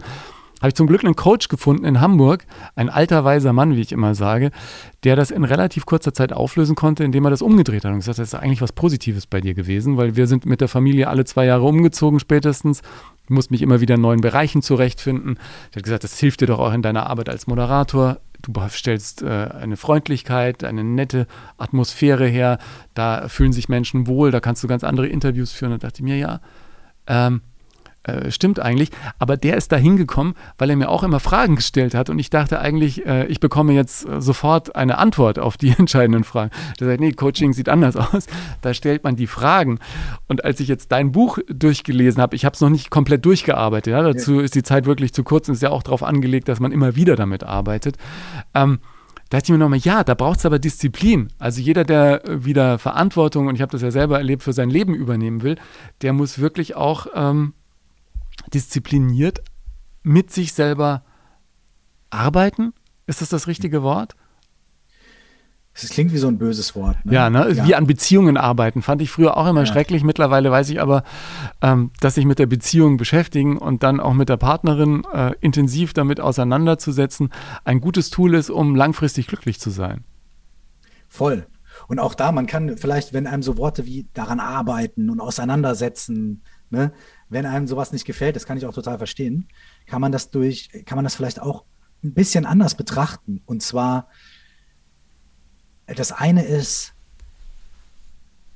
[0.61, 3.91] habe ich zum Glück einen Coach gefunden in Hamburg, ein alter weiser Mann, wie ich
[3.91, 4.51] immer sage,
[5.03, 8.19] der das in relativ kurzer Zeit auflösen konnte, indem er das umgedreht hat und gesagt,
[8.19, 11.25] das ist eigentlich was Positives bei dir gewesen, weil wir sind mit der Familie alle
[11.25, 12.83] zwei Jahre umgezogen spätestens.
[13.23, 15.39] Ich muss mich immer wieder in neuen Bereichen zurechtfinden.
[15.71, 18.19] Er hat gesagt, das hilft dir doch auch in deiner Arbeit als Moderator.
[18.43, 21.27] Du stellst äh, eine Freundlichkeit, eine nette
[21.57, 22.59] Atmosphäre her.
[22.93, 24.31] Da fühlen sich Menschen wohl.
[24.31, 25.71] Da kannst du ganz andere Interviews führen.
[25.71, 26.39] Da dachte ich mir, ja,
[27.11, 27.41] ähm,
[28.03, 31.93] äh, stimmt eigentlich, aber der ist da hingekommen, weil er mir auch immer Fragen gestellt
[31.93, 35.69] hat und ich dachte eigentlich, äh, ich bekomme jetzt äh, sofort eine Antwort auf die
[35.77, 36.49] entscheidenden Fragen.
[36.79, 38.25] Der sagt, nee, Coaching sieht anders aus.
[38.63, 39.77] Da stellt man die Fragen.
[40.27, 43.91] Und als ich jetzt dein Buch durchgelesen habe, ich habe es noch nicht komplett durchgearbeitet,
[43.91, 46.59] ja, dazu ist die Zeit wirklich zu kurz und ist ja auch darauf angelegt, dass
[46.59, 47.97] man immer wieder damit arbeitet.
[48.55, 48.79] Ähm,
[49.31, 51.29] da dachte ich mir nochmal, ja, da braucht es aber Disziplin.
[51.39, 54.93] Also jeder, der wieder Verantwortung, und ich habe das ja selber erlebt, für sein Leben
[54.93, 55.55] übernehmen will,
[56.01, 57.53] der muss wirklich auch ähm,
[58.53, 59.41] diszipliniert
[60.03, 61.05] mit sich selber
[62.09, 62.73] arbeiten.
[63.07, 64.17] Ist das das richtige Wort?
[65.73, 66.97] Das klingt wie so ein böses Wort.
[67.05, 67.13] Ne?
[67.13, 67.53] Ja, ne?
[67.53, 67.65] Ja.
[67.65, 69.65] wie an Beziehungen arbeiten, fand ich früher auch immer ja.
[69.65, 70.03] schrecklich.
[70.03, 71.03] Mittlerweile weiß ich aber,
[71.61, 75.93] ähm, dass sich mit der Beziehung beschäftigen und dann auch mit der Partnerin äh, intensiv
[75.93, 77.29] damit auseinanderzusetzen,
[77.63, 80.03] ein gutes Tool ist, um langfristig glücklich zu sein.
[81.07, 81.47] Voll.
[81.87, 86.43] Und auch da, man kann vielleicht, wenn einem so Worte wie daran arbeiten und auseinandersetzen,
[86.69, 86.91] ne,
[87.29, 89.47] wenn einem sowas nicht gefällt, das kann ich auch total verstehen,
[89.87, 91.63] kann man das durch, kann man das vielleicht auch
[92.03, 93.41] ein bisschen anders betrachten.
[93.45, 94.07] Und zwar,
[95.95, 96.93] das eine ist,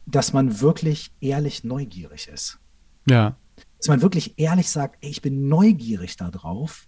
[0.06, 2.60] dass man wirklich ehrlich neugierig ist.
[3.10, 3.36] Ja.
[3.78, 6.88] Dass man wirklich ehrlich sagt, ey, ich bin neugierig darauf,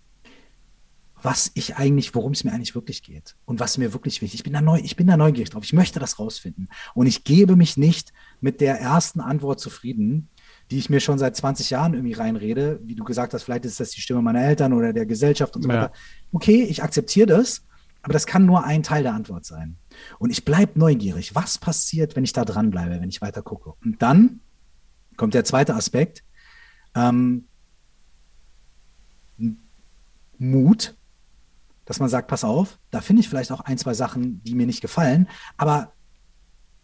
[1.22, 4.36] was ich eigentlich, worum es mir eigentlich wirklich geht und was mir wirklich wichtig.
[4.36, 4.40] ist.
[4.42, 5.64] Ich bin da neu, ich bin da neugierig drauf.
[5.64, 6.70] Ich möchte das rausfinden.
[6.94, 10.30] Und ich gebe mich nicht mit der ersten Antwort zufrieden,
[10.70, 12.80] die ich mir schon seit 20 Jahren irgendwie reinrede.
[12.84, 15.64] Wie du gesagt hast, vielleicht ist das die Stimme meiner Eltern oder der Gesellschaft und
[15.64, 15.76] so ja.
[15.76, 15.94] weiter.
[16.32, 17.66] Okay, ich akzeptiere das,
[18.08, 19.76] aber das kann nur ein Teil der Antwort sein.
[20.18, 21.36] Und ich bleibe neugierig.
[21.36, 23.74] Was passiert, wenn ich da dranbleibe, wenn ich weiter gucke?
[23.84, 24.40] Und dann
[25.18, 26.24] kommt der zweite Aspekt.
[26.96, 27.50] Ähm,
[30.38, 30.96] Mut,
[31.84, 34.68] dass man sagt, pass auf, da finde ich vielleicht auch ein, zwei Sachen, die mir
[34.68, 35.92] nicht gefallen, aber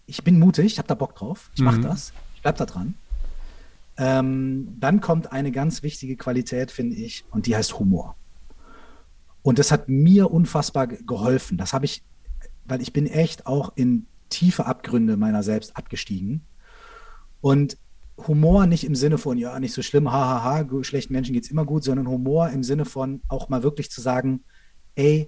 [0.06, 1.84] ich bin mutig, ich habe da Bock drauf, ich mache mhm.
[1.84, 2.96] das, ich bleibe da dran.
[3.96, 8.18] Ähm, dann kommt eine ganz wichtige Qualität, finde ich, und die heißt Humor.
[9.44, 11.58] Und das hat mir unfassbar geholfen.
[11.58, 12.04] Das habe ich,
[12.66, 16.46] weil ich bin echt auch in tiefe Abgründe meiner selbst abgestiegen.
[17.42, 17.78] Und
[18.28, 21.44] Humor nicht im Sinne von, ja, nicht so schlimm, hahaha, ha, ha, schlechten Menschen geht
[21.44, 24.44] es immer gut, sondern Humor im Sinne von auch mal wirklich zu sagen,
[24.96, 25.28] ey,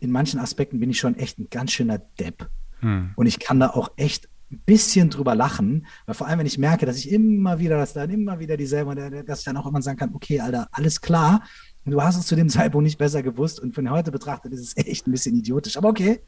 [0.00, 2.48] in manchen Aspekten bin ich schon echt ein ganz schöner Depp.
[2.80, 3.12] Hm.
[3.16, 6.58] Und ich kann da auch echt ein bisschen drüber lachen, weil vor allem, wenn ich
[6.58, 9.82] merke, dass ich immer wieder, dass dann immer wieder dieselbe, dass ich dann auch immer
[9.82, 11.42] sagen kann, okay, Alter, alles klar.
[11.88, 14.76] Du hast es zu dem Zeitpunkt nicht besser gewusst und von heute betrachtet ist es
[14.86, 16.20] echt ein bisschen idiotisch, aber okay.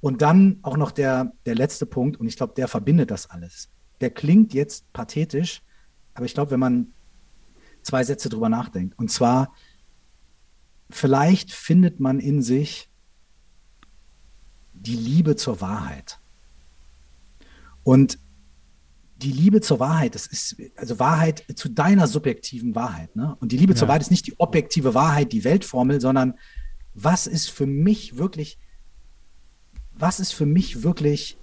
[0.00, 3.68] Und dann auch noch der, der letzte Punkt, und ich glaube, der verbindet das alles.
[4.00, 5.62] Der klingt jetzt pathetisch,
[6.14, 6.92] aber ich glaube, wenn man
[7.82, 9.52] zwei Sätze drüber nachdenkt, und zwar,
[10.88, 12.88] vielleicht findet man in sich
[14.72, 16.18] die Liebe zur Wahrheit.
[17.82, 18.18] Und
[19.22, 23.14] die Liebe zur Wahrheit, das ist also Wahrheit zu deiner subjektiven Wahrheit.
[23.16, 23.36] Ne?
[23.40, 23.78] Und die Liebe ja.
[23.78, 26.34] zur Wahrheit ist nicht die objektive Wahrheit, die Weltformel, sondern
[26.94, 28.58] was ist für mich wirklich,
[29.92, 31.38] was ist für mich wirklich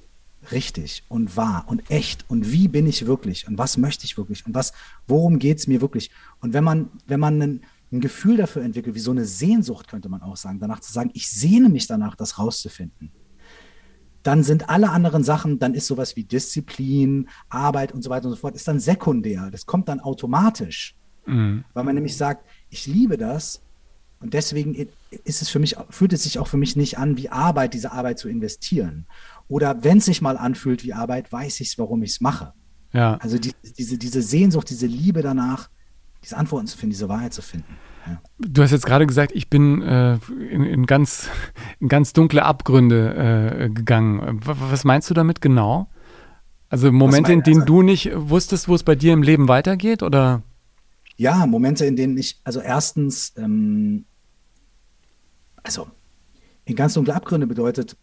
[0.51, 4.45] richtig und wahr und echt und wie bin ich wirklich und was möchte ich wirklich
[4.45, 4.73] und was,
[5.07, 6.09] worum geht es mir wirklich?
[6.41, 7.61] Und wenn man, wenn man einen,
[7.91, 11.11] ein Gefühl dafür entwickelt, wie so eine Sehnsucht, könnte man auch sagen, danach zu sagen,
[11.13, 13.11] ich sehne mich danach, das rauszufinden
[14.27, 18.31] dann sind alle anderen Sachen, dann ist sowas wie Disziplin, Arbeit und so weiter und
[18.31, 19.49] so fort, ist dann sekundär.
[19.51, 20.95] Das kommt dann automatisch.
[21.25, 21.63] Mhm.
[21.73, 23.61] Weil man nämlich sagt, ich liebe das
[24.19, 24.75] und deswegen
[25.23, 27.93] ist es für mich, fühlt es sich auch für mich nicht an, wie Arbeit, diese
[27.93, 29.05] Arbeit zu investieren.
[29.47, 32.53] Oder wenn es sich mal anfühlt wie Arbeit, weiß ich es, warum ich es mache.
[32.91, 33.15] Ja.
[33.21, 35.69] Also die, diese, diese Sehnsucht, diese Liebe danach,
[36.21, 37.77] diese Antworten zu finden, diese Wahrheit zu finden.
[38.39, 41.29] Du hast jetzt gerade gesagt, ich bin äh, in, in, ganz,
[41.79, 44.39] in ganz dunkle Abgründe äh, gegangen.
[44.43, 45.89] Was meinst du damit genau?
[46.69, 50.03] Also Momente, in denen also, du nicht wusstest, wo es bei dir im Leben weitergeht,
[50.03, 50.43] oder?
[51.15, 54.05] Ja, Momente, in denen ich, also erstens, ähm,
[55.63, 55.87] also
[56.65, 57.95] in ganz dunkle Abgründe bedeutet,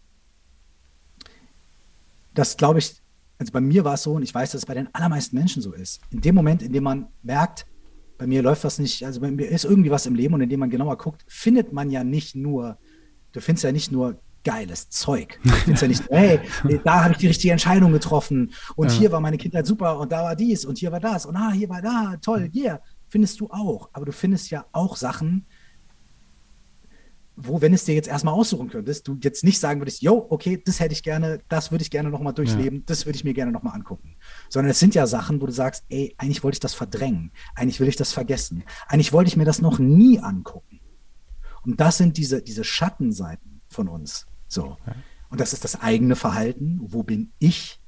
[2.35, 2.97] das glaube ich,
[3.39, 5.63] also bei mir war es so und ich weiß, dass es bei den allermeisten Menschen
[5.63, 6.01] so ist.
[6.11, 7.67] In dem Moment, in dem man merkt,
[8.19, 10.61] bei mir läuft was nicht, also bei mir ist irgendwie was im Leben und indem
[10.61, 12.79] man genauer guckt, findet man ja nicht nur,
[13.33, 15.41] du findest ja nicht nur geiles Zeug.
[15.43, 16.41] Du findest ja nicht, hey,
[16.85, 18.99] da habe ich die richtige Entscheidung getroffen und ja.
[18.99, 21.51] hier war meine Kindheit super und da war dies und hier war das und ah,
[21.53, 23.89] hier war da, toll, yeah, findest du auch.
[23.93, 25.47] Aber du findest ja auch Sachen,
[27.37, 30.63] wo, wenn es dir jetzt erstmal aussuchen könntest, du jetzt nicht sagen würdest, yo, okay,
[30.65, 32.85] das hätte ich gerne, das würde ich gerne nochmal durchleben, ja.
[32.87, 34.17] das würde ich mir gerne nochmal angucken.
[34.49, 37.81] Sondern es sind ja Sachen, wo du sagst, ey, eigentlich wollte ich das verdrängen, eigentlich
[37.81, 40.81] will ich das vergessen, eigentlich wollte ich mir das noch nie angucken.
[41.65, 44.27] Und das sind diese, diese Schattenseiten von uns.
[44.49, 44.77] So.
[44.87, 44.95] Ja.
[45.31, 46.79] Und das ist das eigene Verhalten.
[46.81, 47.81] Wo bin ich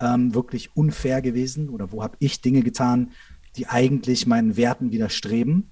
[0.00, 3.12] ähm, wirklich unfair gewesen oder wo habe ich Dinge getan,
[3.56, 5.70] die eigentlich meinen Werten widerstreben?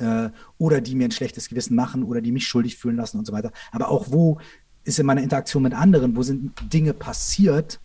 [0.00, 3.26] Äh, oder die mir ein schlechtes Gewissen machen oder die mich schuldig fühlen lassen und
[3.26, 3.52] so weiter.
[3.72, 4.38] Aber auch wo
[4.84, 7.80] ist in meiner Interaktion mit anderen, wo sind Dinge passiert,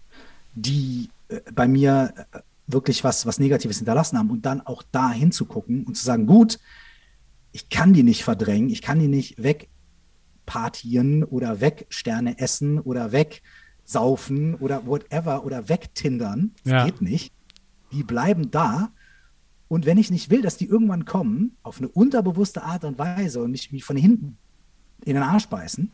[0.55, 5.11] die äh, bei mir äh, wirklich was, was Negatives hinterlassen haben und dann auch da
[5.11, 6.59] hinzugucken und zu sagen, gut,
[7.51, 14.55] ich kann die nicht verdrängen, ich kann die nicht wegpartieren oder wegsterne essen oder wegsaufen
[14.55, 16.51] oder whatever oder wegtindern.
[16.63, 16.85] Das ja.
[16.85, 17.33] geht nicht.
[17.91, 18.89] Die bleiben da
[19.67, 23.41] und wenn ich nicht will, dass die irgendwann kommen, auf eine unterbewusste Art und Weise
[23.41, 24.37] und mich, mich von hinten
[25.03, 25.91] in den Arsch beißen,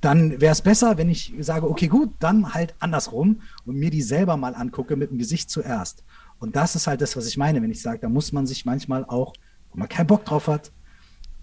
[0.00, 4.02] dann wäre es besser, wenn ich sage, okay, gut, dann halt andersrum und mir die
[4.02, 6.04] selber mal angucke mit dem Gesicht zuerst.
[6.38, 8.64] Und das ist halt das, was ich meine, wenn ich sage, da muss man sich
[8.64, 9.32] manchmal auch,
[9.72, 10.70] wenn man keinen Bock drauf hat,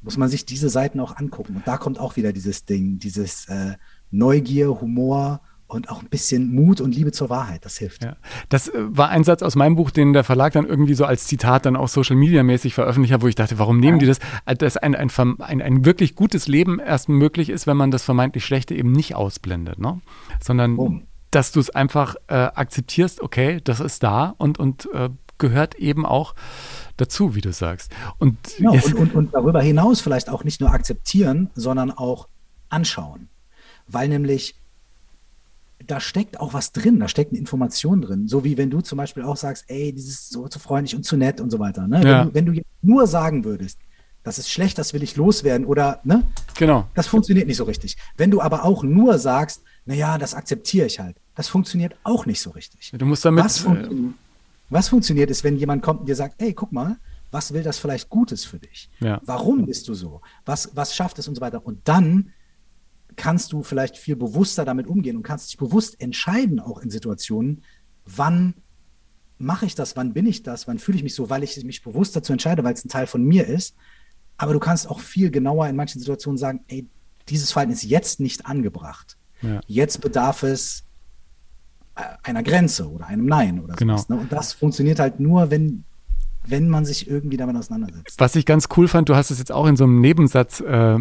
[0.02, 1.56] muss man sich diese Seiten auch angucken.
[1.56, 3.76] Und da kommt auch wieder dieses Ding, dieses äh,
[4.12, 7.66] Neugier, Humor und auch ein bisschen Mut und Liebe zur Wahrheit.
[7.66, 8.04] Das hilft.
[8.04, 8.16] Ja.
[8.50, 11.26] Das äh, war ein Satz aus meinem Buch, den der Verlag dann irgendwie so als
[11.26, 14.02] Zitat dann auch Social Media mäßig veröffentlicht hat, wo ich dachte, warum nehmen ja.
[14.02, 14.20] die das?
[14.46, 18.04] Äh, dass ein, ein, ein, ein, wirklich gutes Leben erst möglich ist, wenn man das
[18.04, 20.02] vermeintlich Schlechte eben nicht ausblendet, ne?
[20.42, 21.00] sondern oh.
[21.32, 26.06] dass du es einfach äh, akzeptierst, okay, das ist da und, und äh, gehört eben
[26.06, 26.36] auch
[26.98, 27.92] dazu, wie du sagst.
[28.18, 32.28] Und, genau, und, und, und darüber hinaus vielleicht auch nicht nur akzeptieren, sondern auch
[32.70, 33.30] anschauen.
[33.88, 34.56] Weil nämlich
[35.88, 38.28] da steckt auch was drin, da steckt eine Information drin.
[38.28, 41.18] So wie wenn du zum Beispiel auch sagst, ey, dieses so zu freundlich und zu
[41.18, 41.88] nett und so weiter.
[41.88, 42.04] Ne?
[42.04, 42.30] Ja.
[42.34, 43.80] Wenn, du, wenn du nur sagen würdest,
[44.24, 46.24] das ist schlecht, das will ich loswerden oder, ne?
[46.56, 46.88] Genau.
[46.96, 47.98] Das funktioniert nicht so richtig.
[48.16, 52.40] Wenn du aber auch nur sagst, naja, das akzeptiere ich halt, das funktioniert auch nicht
[52.40, 52.94] so richtig.
[52.98, 53.44] Du musst damit.
[53.44, 54.16] Was, fun
[54.70, 56.98] was funktioniert ist, wenn jemand kommt und dir sagt, ey, guck mal,
[57.32, 58.90] was will das vielleicht Gutes für dich?
[59.00, 59.20] Ja.
[59.26, 60.22] Warum bist du so?
[60.46, 61.66] Was, was schafft es und so weiter?
[61.66, 62.32] Und dann
[63.16, 67.64] kannst du vielleicht viel bewusster damit umgehen und kannst dich bewusst entscheiden, auch in Situationen,
[68.06, 68.56] wann
[69.38, 71.84] mache ich das, wann bin ich das, wann fühle ich mich so, weil ich mich
[71.84, 73.76] bewusst dazu entscheide, weil es ein Teil von mir ist.
[74.38, 76.88] Aber du kannst auch viel genauer in manchen Situationen sagen, ey,
[77.30, 79.18] dieses Verhalten ist jetzt nicht angebracht.
[79.42, 79.60] Ja.
[79.68, 80.86] Jetzt bedarf es
[81.96, 83.98] äh, einer Grenze oder einem Nein oder genau.
[83.98, 84.10] sowas.
[84.10, 84.18] Ne?
[84.18, 85.84] Und das funktioniert halt nur, wenn,
[86.48, 88.20] wenn man sich irgendwie damit auseinandersetzt.
[88.20, 90.98] Was ich ganz cool fand, du hast es jetzt auch in so einem Nebensatz äh,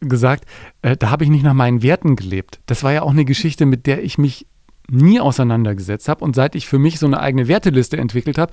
[0.00, 0.44] gesagt,
[0.82, 2.60] äh, da habe ich nicht nach meinen Werten gelebt.
[2.66, 4.46] Das war ja auch eine Geschichte, mit der ich mich
[4.90, 6.24] nie auseinandergesetzt habe.
[6.24, 8.52] Und seit ich für mich so eine eigene Werteliste entwickelt habe,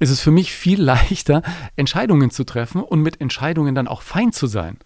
[0.00, 1.42] ist es für mich viel leichter,
[1.76, 4.78] Entscheidungen zu treffen und mit Entscheidungen dann auch fein zu sein.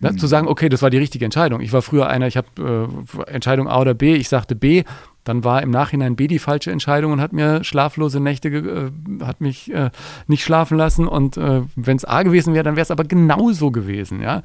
[0.00, 0.12] Ne?
[0.12, 0.18] Mhm.
[0.18, 1.60] Zu sagen, okay, das war die richtige Entscheidung.
[1.60, 2.90] Ich war früher einer, ich habe
[3.26, 4.84] äh, Entscheidung A oder B, ich sagte B,
[5.24, 8.90] dann war im Nachhinein B die falsche Entscheidung und hat mir schlaflose Nächte, äh,
[9.24, 9.90] hat mich äh,
[10.26, 11.08] nicht schlafen lassen.
[11.08, 14.20] Und äh, wenn es A gewesen wäre, dann wäre es aber genauso gewesen.
[14.20, 14.42] Ja?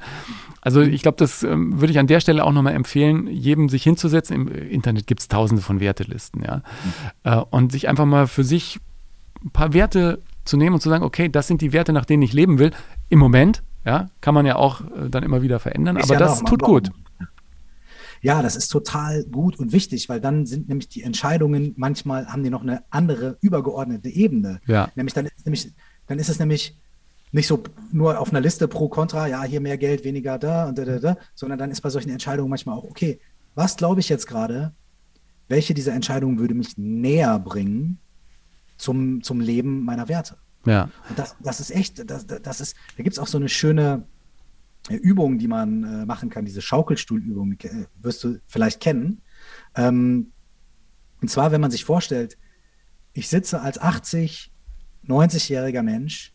[0.62, 3.82] Also ich glaube, das ähm, würde ich an der Stelle auch nochmal empfehlen, jedem sich
[3.82, 4.34] hinzusetzen.
[4.34, 6.42] Im Internet gibt es tausende von Wertelisten.
[6.42, 6.62] Ja?
[7.24, 7.44] Mhm.
[7.50, 8.80] und sich einfach mal für sich
[9.44, 12.22] ein paar Werte zu nehmen und zu sagen, okay, das sind die Werte, nach denen
[12.22, 12.72] ich leben will.
[13.08, 16.18] Im Moment, ja, kann man ja auch äh, dann immer wieder verändern, ist aber ja
[16.20, 16.90] das tut gut.
[18.22, 22.44] Ja, das ist total gut und wichtig, weil dann sind nämlich die Entscheidungen manchmal haben
[22.44, 24.60] die noch eine andere übergeordnete Ebene.
[24.66, 24.90] Ja.
[24.94, 25.72] Nämlich dann ist nämlich
[26.06, 26.76] dann ist es nämlich
[27.32, 30.76] nicht so nur auf einer Liste pro Contra, ja, hier mehr Geld, weniger da und
[30.78, 33.20] da, da, da, sondern dann ist bei solchen Entscheidungen manchmal auch, okay,
[33.54, 34.72] was glaube ich jetzt gerade,
[35.48, 37.98] welche dieser Entscheidungen würde mich näher bringen
[38.76, 40.36] zum, zum Leben meiner Werte?
[40.66, 40.90] Ja.
[41.08, 44.04] Und das, das ist echt, das, das ist, da gibt es auch so eine schöne,
[44.88, 49.22] Übungen, die man äh, machen kann, diese Schaukelstuhlübungen, äh, wirst du vielleicht kennen.
[49.74, 50.32] Ähm,
[51.20, 52.38] und zwar, wenn man sich vorstellt,
[53.12, 54.52] ich sitze als 80,
[55.06, 56.32] 90-jähriger Mensch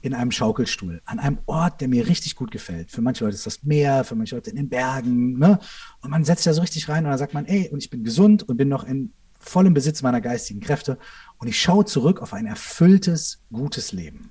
[0.00, 2.90] in einem Schaukelstuhl, an einem Ort, der mir richtig gut gefällt.
[2.90, 5.38] Für manche Leute ist das Meer, für manche Leute in den Bergen.
[5.38, 5.58] Ne?
[6.00, 8.04] Und man setzt ja so richtig rein und dann sagt man, ey, und ich bin
[8.04, 10.98] gesund und bin noch in vollem Besitz meiner geistigen Kräfte
[11.38, 14.30] und ich schaue zurück auf ein erfülltes, gutes Leben.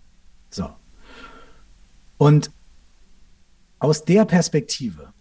[0.49, 0.69] So.
[2.17, 2.51] Und
[3.79, 5.13] aus der Perspektive,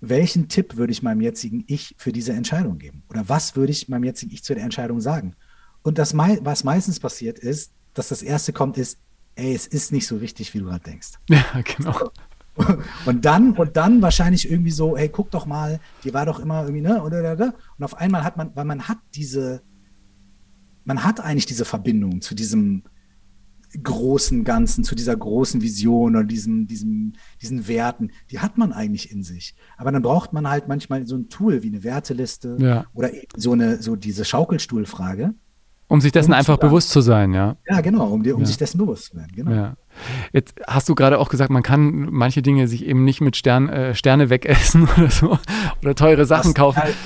[0.00, 3.02] welchen Tipp würde ich meinem jetzigen Ich für diese Entscheidung geben?
[3.08, 5.34] Oder was würde ich meinem jetzigen Ich zu der Entscheidung sagen?
[5.82, 8.98] Und das, was meistens passiert ist, dass das Erste kommt, ist,
[9.36, 11.12] ey, es ist nicht so wichtig, wie du gerade denkst.
[11.30, 12.10] Ja, genau.
[13.04, 16.62] Und dann, und dann wahrscheinlich irgendwie so, hey, guck doch mal, die war doch immer
[16.62, 17.02] irgendwie, ne?
[17.02, 19.60] Und auf einmal hat man, weil man hat diese,
[20.84, 22.82] man hat eigentlich diese Verbindung zu diesem,
[23.82, 29.10] großen Ganzen, zu dieser großen Vision oder diesem, diesem, diesen Werten, die hat man eigentlich
[29.10, 29.54] in sich.
[29.76, 32.84] Aber dann braucht man halt manchmal so ein Tool wie eine Werteliste ja.
[32.94, 35.34] oder so eine, so diese Schaukelstuhlfrage.
[35.88, 37.56] Um sich dessen um einfach zu bewusst zu sein, ja.
[37.68, 38.44] Ja, genau, um, um ja.
[38.44, 39.52] sich dessen bewusst zu werden, genau.
[39.52, 39.76] Ja.
[40.32, 43.68] Jetzt hast du gerade auch gesagt, man kann manche Dinge sich eben nicht mit Stern,
[43.68, 45.38] äh, Sterne wegessen oder so
[45.82, 46.82] oder teure Sachen kaufen.
[46.82, 46.96] Halt,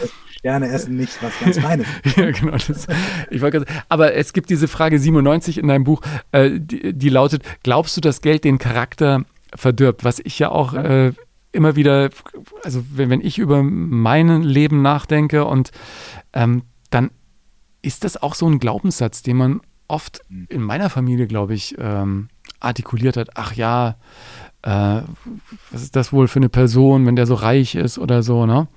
[0.41, 1.87] Sterne essen nicht was ganz Feines.
[2.17, 2.53] ja, genau.
[2.53, 2.87] Das,
[3.31, 6.01] ich wollte aber es gibt diese Frage 97 in deinem Buch,
[6.33, 9.25] äh, die, die, lautet: Glaubst du, dass Geld den Charakter
[9.55, 10.03] verdirbt?
[10.03, 11.13] Was ich ja auch äh,
[11.53, 12.09] immer wieder,
[12.63, 15.73] also wenn, wenn ich über mein Leben nachdenke und
[16.33, 17.11] ähm, dann
[17.83, 20.47] ist das auch so ein Glaubenssatz, den man oft mhm.
[20.49, 22.29] in meiner Familie, glaube ich, ähm,
[22.61, 23.31] artikuliert hat.
[23.35, 23.97] Ach ja,
[24.63, 25.03] äh,
[25.71, 28.69] was ist das wohl für eine Person, wenn der so reich ist oder so, ne?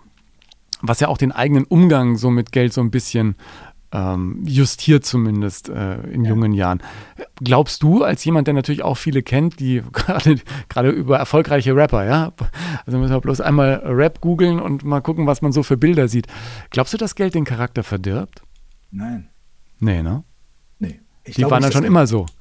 [0.84, 3.36] Was ja auch den eigenen Umgang so mit Geld so ein bisschen
[3.94, 6.32] ähm, justiert zumindest äh, in ja.
[6.32, 6.82] jungen Jahren.
[7.36, 10.36] Glaubst du, als jemand, der natürlich auch viele kennt, die gerade
[10.68, 12.34] gerade über erfolgreiche Rapper, ja,
[12.86, 16.08] also müssen wir bloß einmal Rap googeln und mal gucken, was man so für Bilder
[16.08, 16.28] sieht.
[16.70, 18.42] Glaubst du, dass Geld den Charakter verdirbt?
[18.92, 19.30] Nein.
[19.80, 20.24] Nee, ne?
[20.80, 21.00] Nee.
[21.24, 22.26] Ich die glaube, waren dann schon immer so.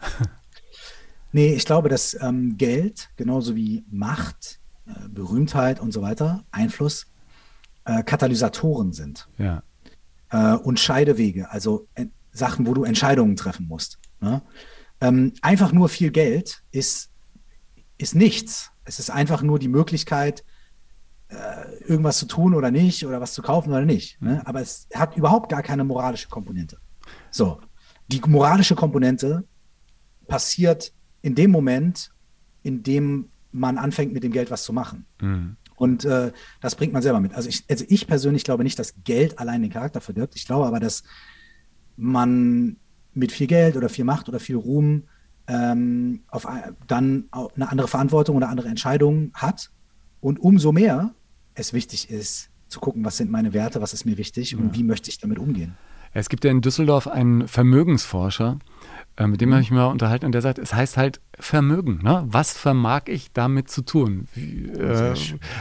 [1.35, 7.07] Nee, ich glaube, dass ähm, Geld, genauso wie Macht, äh, Berühmtheit und so weiter, Einfluss,
[7.85, 9.29] äh, Katalysatoren sind.
[9.39, 9.63] Ja.
[10.31, 13.99] Äh, und Scheidewege, also äh, Sachen, wo du Entscheidungen treffen musst.
[14.21, 14.43] Ne?
[15.01, 17.11] Ähm, einfach nur viel Geld ist,
[17.99, 18.71] ist nichts.
[18.85, 20.45] Es ist einfach nur die Möglichkeit,
[21.29, 24.21] äh, irgendwas zu tun oder nicht, oder was zu kaufen oder nicht.
[24.21, 24.43] Ne?
[24.47, 26.79] Aber es hat überhaupt gar keine moralische Komponente.
[27.31, 27.61] So,
[28.09, 29.45] die moralische Komponente
[30.29, 32.13] passiert in dem Moment,
[32.63, 35.07] in dem man anfängt, mit dem Geld was zu machen.
[35.21, 35.57] Mhm.
[35.83, 36.31] Und äh,
[36.61, 37.35] das bringt man selber mit.
[37.35, 40.37] Also ich, also ich persönlich glaube nicht, dass Geld allein den Charakter verdirbt.
[40.37, 41.03] Ich glaube aber, dass
[41.97, 42.77] man
[43.15, 45.09] mit viel Geld oder viel Macht oder viel Ruhm
[45.49, 46.47] ähm, auf,
[46.87, 47.25] dann
[47.57, 49.73] eine andere Verantwortung oder andere Entscheidungen hat.
[50.21, 51.17] Und umso mehr
[51.55, 54.85] es wichtig ist, zu gucken, was sind meine Werte, was ist mir wichtig und wie
[54.85, 55.75] möchte ich damit umgehen.
[56.13, 58.61] Es gibt ja in Düsseldorf einen Vermögensforscher,
[59.17, 59.55] äh, mit dem mhm.
[59.55, 62.01] habe ich mich mal unterhalten und der sagt, es heißt halt Vermögen.
[62.03, 62.25] Ne?
[62.27, 64.29] Was vermag ich damit zu tun?
[64.35, 65.15] Wie, äh,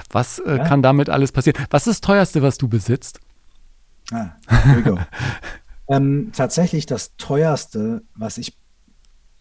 [0.10, 0.64] was äh, ja.
[0.64, 1.64] kann damit alles passieren?
[1.70, 3.20] Was ist das teuerste, was du besitzt?
[4.12, 5.00] Ah, here we go.
[5.88, 8.58] ähm, tatsächlich das teuerste, was ich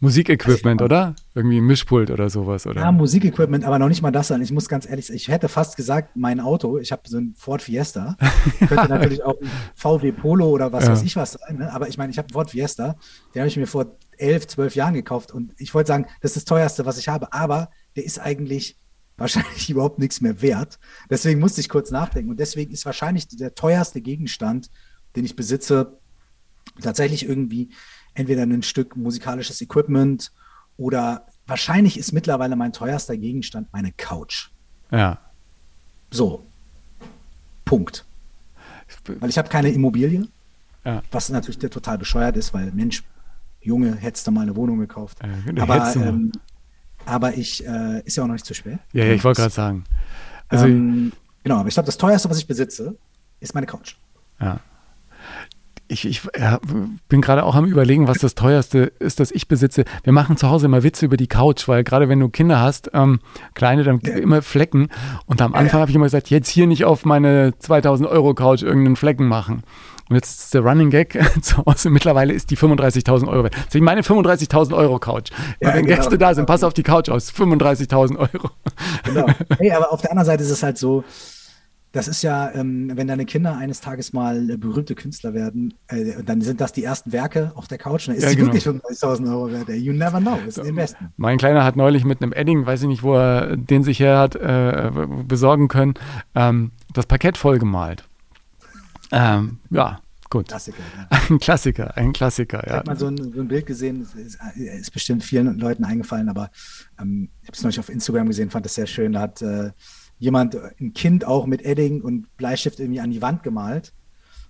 [0.01, 1.15] Musikequipment, oder?
[1.35, 2.81] Irgendwie ein Mischpult oder sowas, oder?
[2.81, 4.41] Ja, Musikequipment, aber noch nicht mal das sein.
[4.41, 7.35] Ich muss ganz ehrlich sagen, ich hätte fast gesagt, mein Auto, ich habe so ein
[7.37, 8.17] Ford Fiesta,
[8.61, 10.93] könnte natürlich auch ein VW Polo oder was ja.
[10.93, 11.73] weiß ich was sein, ne?
[11.73, 12.97] aber ich meine, ich habe einen Ford Fiesta,
[13.35, 16.37] den habe ich mir vor elf, zwölf Jahren gekauft und ich wollte sagen, das ist
[16.37, 18.79] das teuerste, was ich habe, aber der ist eigentlich
[19.19, 20.79] wahrscheinlich überhaupt nichts mehr wert.
[21.11, 24.71] Deswegen musste ich kurz nachdenken und deswegen ist wahrscheinlich der teuerste Gegenstand,
[25.15, 25.99] den ich besitze,
[26.81, 27.71] tatsächlich irgendwie
[28.15, 30.33] entweder ein Stück musikalisches Equipment
[30.77, 34.51] oder wahrscheinlich ist mittlerweile mein teuerster Gegenstand meine Couch.
[34.91, 35.19] Ja.
[36.11, 36.47] So.
[37.65, 38.05] Punkt.
[39.05, 40.27] Weil ich habe keine Immobilie,
[40.85, 41.03] ja.
[41.13, 43.05] was natürlich total bescheuert ist, weil Mensch,
[43.61, 45.19] Junge, hättest du mal eine Wohnung gekauft.
[45.23, 46.33] Äh, aber, ähm,
[47.05, 48.79] aber ich, äh, ist ja auch noch nicht zu spät.
[48.93, 49.85] Ja, ja ich wollte gerade sagen.
[50.49, 51.13] Also, ähm,
[51.45, 52.97] genau, aber ich glaube, das teuerste, was ich besitze,
[53.39, 53.95] ist meine Couch.
[54.41, 54.61] Ja
[55.91, 56.61] ich, ich ja,
[57.09, 59.85] bin gerade auch am Überlegen, was das teuerste ist, das ich besitze.
[60.05, 62.91] Wir machen zu Hause immer Witze über die Couch, weil gerade wenn du Kinder hast,
[62.95, 63.21] ähm,
[63.55, 64.15] kleine, dann ja.
[64.15, 64.89] immer Flecken.
[65.27, 68.63] Und am Anfang habe ich immer gesagt, jetzt hier nicht auf meine 2000 Euro Couch
[68.63, 69.63] irgendeinen Flecken machen.
[70.09, 71.91] Und jetzt ist der Running Gag zu Hause.
[71.91, 73.57] Mittlerweile ist die 35.000 Euro wert.
[73.73, 75.31] Ich meine 35.000 Euro Couch.
[75.61, 75.97] Ja, wenn genau.
[75.97, 77.33] Gäste da sind, pass auf die Couch aus.
[77.33, 78.51] 35.000 Euro.
[79.05, 79.27] Genau.
[79.59, 81.05] Hey, aber auf der anderen Seite ist es halt so,
[81.93, 86.23] das ist ja, ähm, wenn deine Kinder eines Tages mal äh, berühmte Künstler werden, äh,
[86.25, 88.09] dann sind das die ersten Werke auf der Couch.
[88.09, 88.53] Dann ist ja, die genau.
[88.53, 89.69] wirklich 35.000 Euro wert.
[89.69, 90.39] You never know.
[90.47, 91.13] Ist ein Investment.
[91.17, 94.19] Mein Kleiner hat neulich mit einem Edding, weiß ich nicht, wo er den sich her
[94.19, 94.91] hat äh,
[95.25, 95.95] besorgen können,
[96.35, 98.05] ähm, das Parkett vollgemalt.
[99.11, 100.47] Ähm, ja, Gut.
[100.47, 100.79] Klassiker.
[100.97, 101.09] Ja.
[101.29, 102.67] Ein Klassiker, ein Klassiker, ja.
[102.67, 106.29] Ich habe mal so ein, so ein, Bild gesehen, ist, ist, bestimmt vielen Leuten eingefallen,
[106.29, 106.53] aber
[107.01, 109.13] ähm, ich habe es neulich auf Instagram gesehen, fand das sehr schön.
[109.13, 109.73] Da hat äh,
[110.21, 113.93] jemand, ein Kind auch mit Edding und Bleistift irgendwie an die Wand gemalt.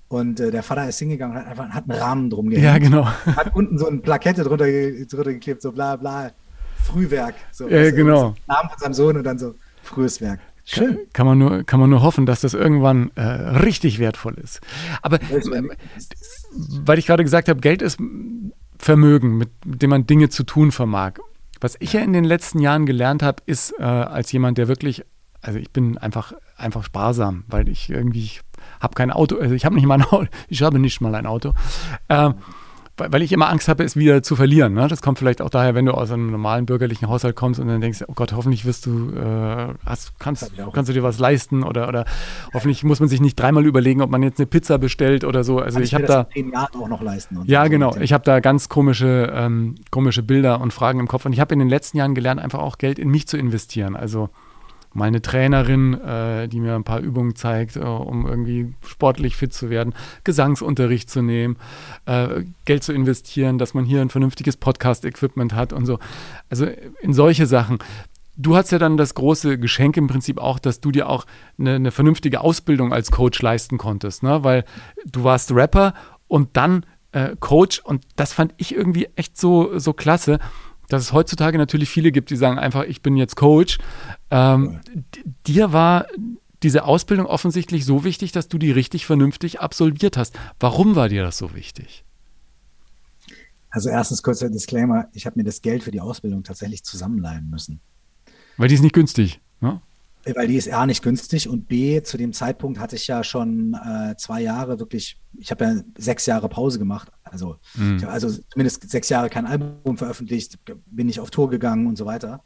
[0.09, 2.67] Und äh, der Vater ist hingegangen und hat einfach hat einen Rahmen drum gehängt.
[2.67, 3.07] Ja, genau.
[3.07, 6.33] Hat unten so eine Plakette drunter, drunter geklebt, so bla bla,
[6.85, 7.37] Frühwerk.
[7.53, 8.35] So, ja, also, genau.
[8.49, 10.41] Namen von seinem Sohn und dann so frühes Werk.
[10.65, 10.97] Schön.
[10.97, 14.61] Kann, kann, man nur, kann man nur hoffen, dass das irgendwann äh, richtig wertvoll ist.
[15.01, 15.63] Aber äh,
[16.85, 17.99] weil ich gerade gesagt habe, Geld ist
[18.79, 21.15] Vermögen, mit, mit dem man Dinge zu tun vermag.
[21.61, 25.05] Was ich ja in den letzten Jahren gelernt habe, ist äh, als jemand, der wirklich
[25.43, 28.43] also ich bin einfach, einfach sparsam, weil ich irgendwie, ich
[28.81, 31.27] habe kein Auto, also ich habe nicht mal ein Auto, ich habe nicht mal ein
[31.27, 31.55] Auto.
[32.09, 32.35] Ähm,
[33.09, 34.75] weil ich immer Angst habe, es wieder zu verlieren.
[34.75, 34.87] Ne?
[34.89, 37.81] Das kommt vielleicht auch daher, wenn du aus einem normalen bürgerlichen Haushalt kommst und dann
[37.81, 41.89] denkst, oh Gott, hoffentlich wirst du, äh, hast, kannst, kannst du dir was leisten oder,
[41.89, 42.05] oder
[42.53, 45.59] hoffentlich muss man sich nicht dreimal überlegen, ob man jetzt eine Pizza bestellt oder so.
[45.59, 47.43] Also Kann ich, ich habe da zehn Jahren auch noch leisten.
[47.47, 47.97] ja, so genau.
[47.97, 51.55] Ich habe da ganz komische, ähm, komische Bilder und Fragen im Kopf und ich habe
[51.55, 53.97] in den letzten Jahren gelernt, einfach auch Geld in mich zu investieren.
[53.97, 54.29] Also
[54.93, 59.71] meine Trainerin, äh, die mir ein paar Übungen zeigt, äh, um irgendwie sportlich fit zu
[59.71, 61.57] werden, Gesangsunterricht zu nehmen,
[62.07, 65.99] äh, Geld zu investieren, dass man hier ein vernünftiges Podcast-Equipment hat und so.
[66.49, 66.67] Also
[67.01, 67.79] in solche Sachen.
[68.37, 71.27] Du hast ja dann das große Geschenk im Prinzip auch, dass du dir auch
[71.59, 74.43] eine, eine vernünftige Ausbildung als Coach leisten konntest, ne?
[74.45, 74.65] weil
[75.05, 75.95] du warst Rapper
[76.27, 80.39] und dann äh, Coach und das fand ich irgendwie echt so, so klasse
[80.93, 83.79] dass es heutzutage natürlich viele gibt, die sagen einfach, ich bin jetzt Coach.
[84.31, 84.81] Ähm,
[85.47, 86.07] dir war
[86.63, 90.39] diese Ausbildung offensichtlich so wichtig, dass du die richtig vernünftig absolviert hast.
[90.59, 92.05] Warum war dir das so wichtig?
[93.71, 97.81] Also erstens kurzer Disclaimer, ich habe mir das Geld für die Ausbildung tatsächlich zusammenleihen müssen.
[98.57, 99.81] Weil die ist nicht günstig, ne?
[100.25, 103.75] Weil die ist A nicht günstig und B, zu dem Zeitpunkt hatte ich ja schon
[103.75, 107.11] äh, zwei Jahre wirklich, ich habe ja sechs Jahre Pause gemacht.
[107.25, 108.05] Also, mhm.
[108.07, 112.43] also zumindest sechs Jahre kein Album veröffentlicht, bin ich auf Tour gegangen und so weiter.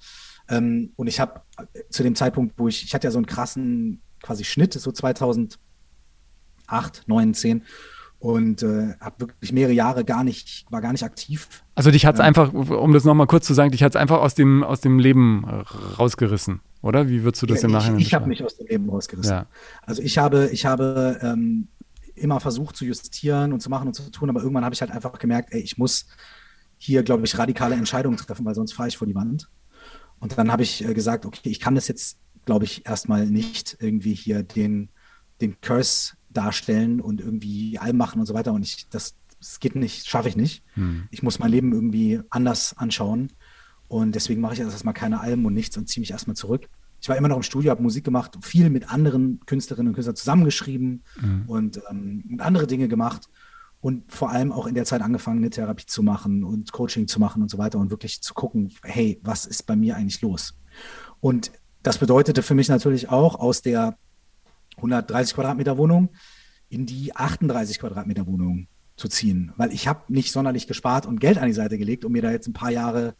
[0.49, 3.27] Ähm, und ich habe äh, zu dem Zeitpunkt, wo ich, ich hatte ja so einen
[3.27, 5.59] krassen quasi Schnitt, so 2008,
[7.07, 7.63] 9, 10
[8.19, 11.49] und äh, habe wirklich mehrere Jahre gar nicht, war gar nicht aktiv.
[11.75, 13.97] Also dich hat es ähm, einfach, um das nochmal kurz zu sagen, dich hat es
[13.97, 15.45] einfach aus dem, aus dem Leben
[15.99, 16.61] rausgerissen.
[16.85, 18.91] Oder wie würdest du das ja, im Nachhinein Ich, ich habe mich aus dem Leben
[18.91, 19.33] rausgerissen.
[19.33, 19.47] Ja.
[19.83, 21.69] Also ich habe, ich habe ähm,
[22.15, 24.91] immer versucht zu justieren und zu machen und zu tun, aber irgendwann habe ich halt
[24.91, 26.07] einfach gemerkt, ey, ich muss
[26.77, 29.49] hier, glaube ich, radikale Entscheidungen treffen, weil sonst fahre ich vor die Wand.
[30.19, 33.79] Und dann habe ich äh, gesagt, okay, ich kann das jetzt, glaube ich, erstmal nicht
[33.81, 34.91] irgendwie hier den,
[35.41, 38.53] den Curse darstellen und irgendwie Alben machen und so weiter.
[38.53, 40.63] Und ich, das, das geht nicht, schaffe ich nicht.
[40.75, 41.09] Hm.
[41.11, 43.33] Ich muss mein Leben irgendwie anders anschauen.
[43.95, 46.69] Und deswegen mache ich erstmal keine Alben und nichts und ziehe mich erstmal zurück.
[47.01, 50.17] Ich war immer noch im Studio, habe Musik gemacht, viel mit anderen Künstlerinnen und Künstlern
[50.17, 51.45] zusammengeschrieben mhm.
[51.47, 53.29] und, ähm, und andere Dinge gemacht
[53.81, 57.21] und vor allem auch in der Zeit angefangen, eine Therapie zu machen und Coaching zu
[57.21, 60.55] machen und so weiter und wirklich zu gucken, hey, was ist bei mir eigentlich los?
[61.21, 61.53] Und
[61.85, 63.97] das bedeutete für mich natürlich auch aus der
[64.79, 66.09] 130 Quadratmeter Wohnung
[66.69, 68.67] in die 38 Quadratmeter Wohnung
[68.97, 72.11] zu ziehen, weil ich habe nicht sonderlich gespart und Geld an die Seite gelegt, um
[72.11, 73.15] mir da jetzt ein paar Jahre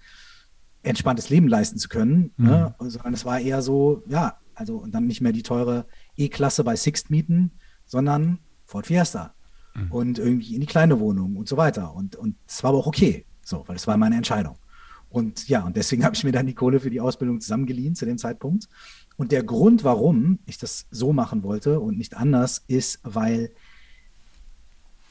[0.85, 2.47] entspanntes Leben leisten zu können, mhm.
[2.47, 2.75] ne?
[2.79, 6.77] sondern es war eher so, ja, also und dann nicht mehr die teure E-Klasse bei
[6.77, 7.53] Sixt mieten,
[7.85, 9.35] sondern Ford Fiesta
[9.75, 9.91] mhm.
[9.91, 11.95] und irgendwie in die kleine Wohnung und so weiter.
[11.95, 14.57] Und, und das war aber auch okay, so, weil das war meine Entscheidung.
[15.09, 18.05] Und ja, und deswegen habe ich mir dann die Kohle für die Ausbildung zusammengeliehen zu
[18.05, 18.69] dem Zeitpunkt.
[19.17, 23.53] Und der Grund, warum ich das so machen wollte und nicht anders, ist, weil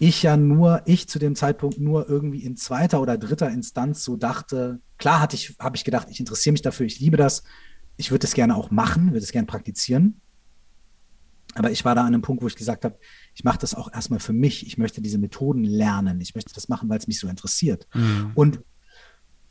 [0.08, 4.18] ich ja nur, ich zu dem Zeitpunkt nur irgendwie in zweiter oder dritter Instanz so
[4.18, 7.43] dachte, klar hatte ich, habe ich gedacht, ich interessiere mich dafür, ich liebe das,
[7.95, 10.20] ich würde es gerne auch machen, würde es gerne praktizieren.
[11.56, 12.97] Aber ich war da an einem Punkt, wo ich gesagt habe,
[13.34, 14.66] ich mache das auch erstmal für mich.
[14.66, 16.20] Ich möchte diese Methoden lernen.
[16.20, 17.88] Ich möchte das machen, weil es mich so interessiert.
[17.93, 18.32] Mhm.
[18.34, 18.60] Und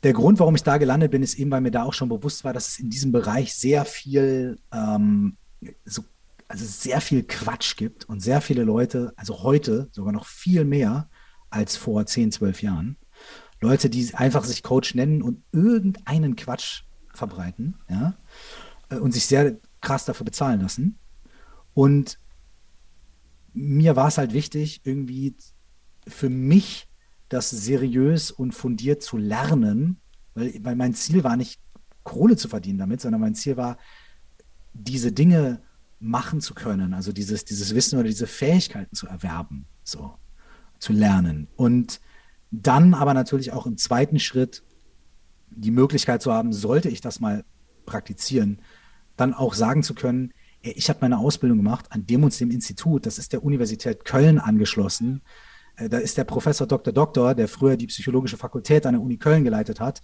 [0.03, 2.43] der Grund, warum ich da gelandet bin, ist eben, weil mir da auch schon bewusst
[2.43, 5.37] war, dass es in diesem Bereich sehr viel, ähm,
[5.85, 6.03] so,
[6.53, 11.09] also sehr viel Quatsch gibt und sehr viele Leute, also heute sogar noch viel mehr
[11.49, 12.97] als vor 10, 12 Jahren.
[13.59, 18.15] Leute, die einfach sich Coach nennen und irgendeinen Quatsch verbreiten, ja,
[18.89, 20.99] äh, und sich sehr krass dafür bezahlen lassen.
[21.73, 22.19] Und
[23.53, 25.35] mir war es halt wichtig, irgendwie
[26.07, 26.87] für mich
[27.29, 29.99] das seriös und fundiert zu lernen,
[30.35, 31.59] weil, weil mein Ziel war nicht,
[32.03, 33.79] Kohle zu verdienen damit, sondern mein Ziel war,
[34.73, 35.63] diese Dinge
[36.03, 40.13] machen zu können, also dieses, dieses Wissen oder diese Fähigkeiten zu erwerben, so
[40.77, 41.47] zu lernen.
[41.55, 42.01] Und
[42.51, 44.63] dann aber natürlich auch im zweiten Schritt
[45.49, 47.45] die Möglichkeit zu haben, sollte ich das mal
[47.85, 48.61] praktizieren,
[49.15, 53.05] dann auch sagen zu können, ich habe meine Ausbildung gemacht an dem und dem Institut,
[53.05, 55.21] das ist der Universität Köln angeschlossen.
[55.75, 56.93] Äh, da ist der Professor Dr.
[56.93, 60.01] Doktor, der früher die psychologische Fakultät an der Uni Köln geleitet hat.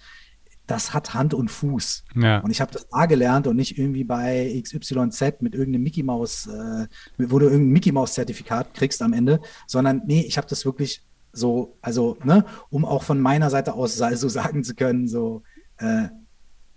[0.70, 2.04] Das hat Hand und Fuß.
[2.16, 2.40] Ja.
[2.40, 6.46] Und ich habe das da gelernt und nicht irgendwie bei XYZ mit irgendeinem Mickey Maus,
[6.46, 10.66] äh, wo du irgendein Mickey Maus Zertifikat kriegst am Ende, sondern nee, ich habe das
[10.66, 11.04] wirklich
[11.34, 15.42] so, also, ne, um auch von meiner Seite aus so sagen zu können, so,
[15.78, 16.10] äh,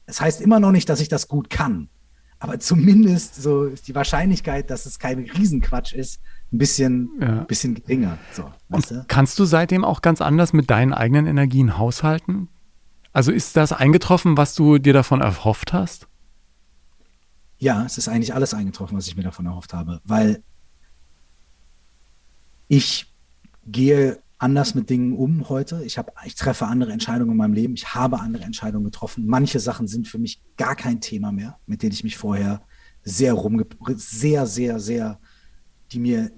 [0.07, 1.91] es heißt immer noch nicht, dass ich das gut kann.
[2.39, 6.21] Aber zumindest so ist die Wahrscheinlichkeit, dass es kein Riesenquatsch ist,
[6.51, 7.45] ein bisschen, ja.
[7.45, 8.19] bisschen geringer.
[8.33, 9.05] So, weißt du?
[9.07, 12.49] Kannst du seitdem auch ganz anders mit deinen eigenen Energien haushalten?
[13.13, 16.09] Also ist das eingetroffen, was du dir davon erhofft hast?
[17.59, 20.43] Ja, es ist eigentlich alles eingetroffen, was ich mir davon erhofft habe, weil
[22.69, 23.13] ich
[23.67, 25.85] gehe anders mit Dingen um heute.
[25.85, 27.75] Ich, hab, ich treffe andere Entscheidungen in meinem Leben.
[27.75, 29.27] Ich habe andere Entscheidungen getroffen.
[29.27, 32.63] Manche Sachen sind für mich gar kein Thema mehr, mit denen ich mich vorher
[33.05, 35.21] sehr rumge sehr, sehr, sehr,
[35.93, 36.33] die mir,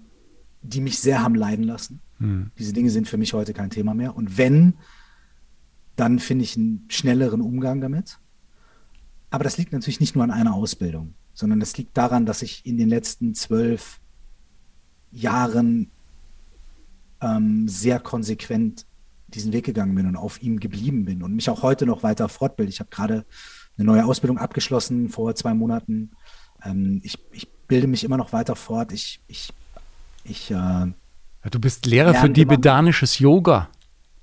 [0.60, 2.00] die mich sehr haben leiden lassen.
[2.18, 2.50] Hm.
[2.58, 4.14] Diese Dinge sind für mich heute kein Thema mehr.
[4.14, 4.74] Und wenn,
[5.96, 8.18] dann finde ich einen schnelleren Umgang damit.
[9.30, 12.64] Aber das liegt natürlich nicht nur an einer Ausbildung, sondern das liegt daran, dass ich
[12.66, 14.00] in den letzten zwölf
[15.10, 15.90] Jahren
[17.20, 18.86] ähm, sehr konsequent
[19.28, 22.28] diesen Weg gegangen bin und auf ihm geblieben bin und mich auch heute noch weiter
[22.28, 22.70] fortbilde.
[22.70, 23.24] Ich habe gerade
[23.76, 26.12] eine neue Ausbildung abgeschlossen vor zwei Monaten.
[26.64, 28.92] Ähm, ich, ich, bilde mich immer noch weiter fort.
[28.92, 29.50] Ich, ich,
[30.22, 33.70] ich äh, ja, du bist Lehrer für tibetanisches Yoga.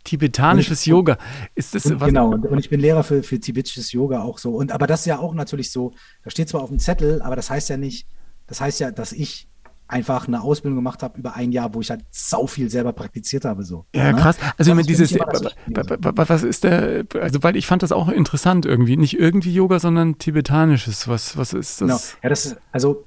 [0.04, 1.18] Tibetanisches ich, Yoga.
[1.56, 2.08] Ist das und, was?
[2.08, 4.56] Genau, und, und, ich bin Lehrer für, für tibetisches Yoga auch so.
[4.56, 5.94] Und aber das ist ja auch natürlich so,
[6.24, 8.08] da steht zwar auf dem Zettel, aber das heißt ja nicht,
[8.48, 9.48] das heißt ja, dass ich
[9.92, 13.44] einfach eine Ausbildung gemacht habe über ein Jahr, wo ich halt sau viel selber praktiziert
[13.44, 13.64] habe.
[13.64, 13.86] So.
[13.94, 14.20] Ja, ne?
[14.20, 14.38] krass.
[14.58, 18.96] Also, wenn dieses, was ist der, also, weil ich fand das auch interessant irgendwie.
[18.96, 21.08] Nicht irgendwie Yoga, sondern tibetanisches.
[21.08, 21.88] Was, was ist das?
[21.88, 22.00] Genau.
[22.24, 23.06] Ja, das ist, also,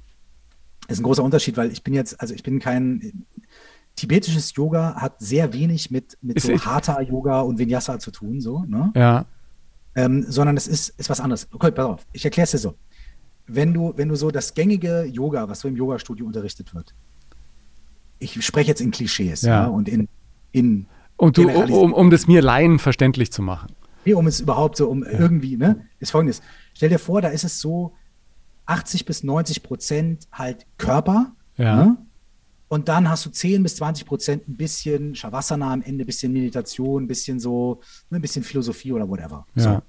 [0.87, 3.25] ist ein großer Unterschied, weil ich bin jetzt, also ich bin kein,
[3.95, 8.63] tibetisches Yoga hat sehr wenig mit, mit so harter Yoga und Vinyasa zu tun, so,
[8.67, 8.91] ne?
[8.95, 9.25] Ja.
[9.95, 11.47] Ähm, sondern es ist, ist was anderes.
[11.53, 12.75] Okay, pass auf, ich erkläre es dir so
[13.47, 16.93] wenn du, wenn du so das gängige Yoga, was so im Yoga-Studio unterrichtet wird,
[18.19, 19.63] ich spreche jetzt in Klischees ja.
[19.63, 20.07] ja und in,
[20.51, 20.87] in
[21.17, 23.73] und du, um, um das mir Laien verständlich zu machen.
[24.03, 25.11] Nee, um es überhaupt so, um ja.
[25.11, 26.41] irgendwie, ne, ist folgendes.
[26.73, 27.93] Stell dir vor, da ist es so
[28.65, 31.33] 80 bis 90 Prozent halt Körper.
[31.57, 31.75] Ja.
[31.75, 31.97] Ne?
[32.67, 36.33] Und dann hast du 10 bis 20 Prozent ein bisschen Shavasana am Ende, ein bisschen
[36.33, 39.45] Meditation, ein bisschen so, ne, ein bisschen Philosophie oder whatever.
[39.55, 39.63] Ja.
[39.63, 39.81] So.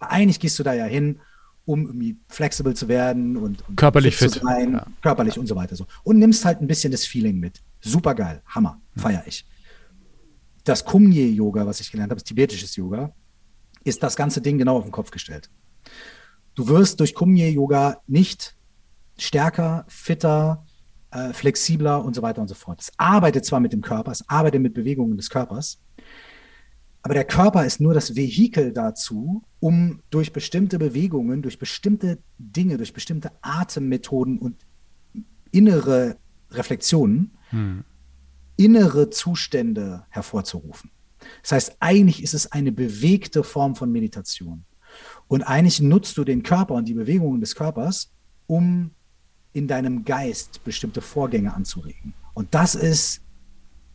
[0.00, 1.20] Eigentlich gehst du da ja hin,
[1.64, 4.86] um irgendwie flexibel zu werden und, und körperlich fit, zu sein, ja.
[5.02, 5.76] körperlich und so weiter.
[5.76, 5.86] So.
[6.02, 7.62] Und nimmst halt ein bisschen das Feeling mit.
[7.80, 9.46] Super geil, Hammer, feier ich.
[10.64, 13.12] Das Kumye-Yoga, was ich gelernt habe, ist tibetisches Yoga,
[13.84, 15.48] ist das ganze Ding genau auf den Kopf gestellt.
[16.56, 18.56] Du wirst durch Kumye-Yoga nicht
[19.16, 20.65] stärker, fitter,
[21.10, 22.80] äh, flexibler und so weiter und so fort.
[22.80, 25.80] Es arbeitet zwar mit dem Körper, es arbeitet mit Bewegungen des Körpers,
[27.06, 32.78] aber der Körper ist nur das Vehikel dazu, um durch bestimmte Bewegungen, durch bestimmte Dinge,
[32.78, 34.66] durch bestimmte Atemmethoden und
[35.52, 36.16] innere
[36.50, 37.84] Reflexionen, hm.
[38.56, 40.90] innere Zustände hervorzurufen.
[41.42, 44.64] Das heißt, eigentlich ist es eine bewegte Form von Meditation.
[45.28, 48.12] Und eigentlich nutzt du den Körper und die Bewegungen des Körpers,
[48.48, 48.90] um
[49.56, 52.12] in deinem Geist bestimmte Vorgänge anzuregen.
[52.34, 53.22] Und das ist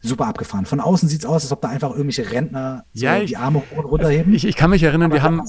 [0.01, 0.66] super abgefahren.
[0.66, 3.38] Von außen sieht es aus, als ob da einfach irgendwelche Rentner so ja, ich, die
[3.38, 4.34] Arme runterheben.
[4.34, 5.43] Ich, ich kann mich erinnern, wir haben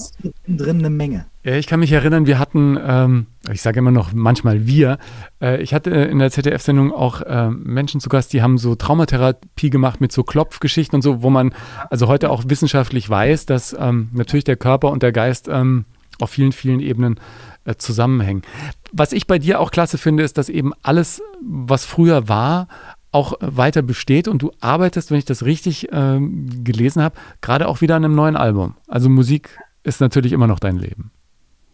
[0.47, 1.25] drin eine Menge.
[1.43, 4.99] Ja, ich kann mich erinnern, wir hatten, ähm, ich sage immer noch manchmal wir,
[5.41, 9.71] äh, ich hatte in der ZDF-Sendung auch äh, Menschen zu Gast, die haben so Traumatherapie
[9.71, 11.53] gemacht mit so Klopfgeschichten und so, wo man
[11.89, 15.85] also heute auch wissenschaftlich weiß, dass ähm, natürlich der Körper und der Geist ähm,
[16.19, 17.19] auf vielen, vielen Ebenen
[17.65, 18.43] äh, zusammenhängen.
[18.91, 22.67] Was ich bei dir auch klasse finde, ist, dass eben alles, was früher war,
[23.11, 27.81] auch weiter besteht und du arbeitest, wenn ich das richtig ähm, gelesen habe, gerade auch
[27.81, 28.75] wieder an einem neuen Album.
[28.87, 31.11] Also Musik ist natürlich immer noch dein Leben.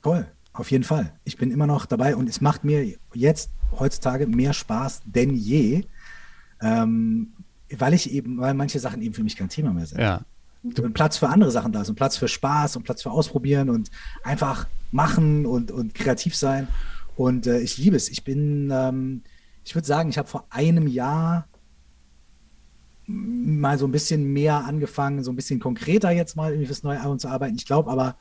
[0.01, 1.13] Voll, auf jeden Fall.
[1.23, 5.85] Ich bin immer noch dabei und es macht mir jetzt heutzutage mehr Spaß denn je,
[6.61, 7.33] ähm,
[7.77, 10.01] weil ich eben, weil manche Sachen eben für mich kein Thema mehr sind.
[10.01, 10.21] Ja.
[10.93, 13.89] Platz für andere Sachen da ist und Platz für Spaß und Platz für Ausprobieren und
[14.23, 16.67] einfach machen und, und kreativ sein.
[17.15, 18.09] Und äh, ich liebe es.
[18.09, 19.23] Ich bin, ähm,
[19.63, 21.47] ich würde sagen, ich habe vor einem Jahr
[23.05, 27.01] mal so ein bisschen mehr angefangen, so ein bisschen konkreter jetzt mal irgendwie fürs neue
[27.01, 27.55] Album zu arbeiten.
[27.55, 28.17] Ich glaube aber,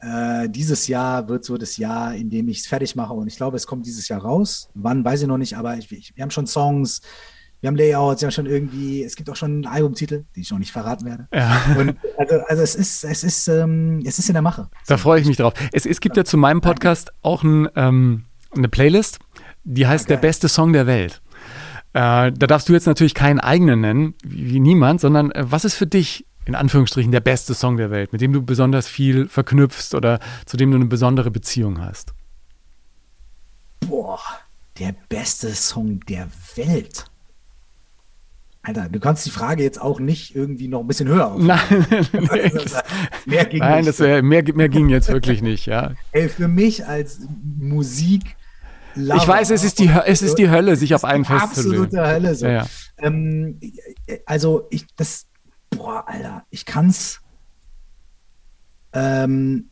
[0.00, 3.12] äh, dieses Jahr wird so das Jahr, in dem ich es fertig mache.
[3.12, 4.70] Und ich glaube, es kommt dieses Jahr raus.
[4.74, 7.02] Wann, weiß ich noch nicht, aber ich, ich, wir haben schon Songs,
[7.60, 10.50] wir haben Layouts, wir haben schon irgendwie, es gibt auch schon einen Albumtitel, den ich
[10.50, 11.28] noch nicht verraten werde.
[11.32, 11.60] Ja.
[12.16, 14.68] Also, also es ist, es ist, ähm, es ist in der Mache.
[14.86, 15.52] Da freue ich mich drauf.
[15.72, 18.24] Es, es gibt ja zu meinem Podcast auch ein, ähm,
[18.56, 19.18] eine Playlist,
[19.64, 20.14] die heißt okay.
[20.14, 21.20] Der beste Song der Welt.
[21.92, 25.64] Äh, da darfst du jetzt natürlich keinen eigenen nennen, wie, wie niemand, sondern äh, was
[25.64, 29.28] ist für dich in Anführungsstrichen der beste Song der Welt, mit dem du besonders viel
[29.28, 32.14] verknüpfst oder zu dem du eine besondere Beziehung hast?
[33.80, 34.20] Boah,
[34.78, 37.09] der beste Song der Welt.
[38.62, 41.46] Alter, du kannst die Frage jetzt auch nicht irgendwie noch ein bisschen höher aufnehmen.
[41.48, 42.50] Nein, nee,
[43.24, 43.98] mehr ging nein, nicht.
[43.98, 45.92] Das mehr, mehr ging jetzt wirklich nicht, ja.
[46.12, 47.20] Ey, für mich als
[47.58, 48.36] Musik.
[48.94, 51.84] Ich weiß, es ist die, es ist die Hölle, sich auf einen festzulegen.
[51.84, 52.34] Absolute Hölle.
[52.34, 52.46] So.
[52.46, 52.66] Ja, ja.
[52.98, 53.60] Ähm,
[54.26, 55.26] also, ich, das,
[55.70, 57.20] boah, Alter, ich kann's.
[58.92, 59.70] Ähm,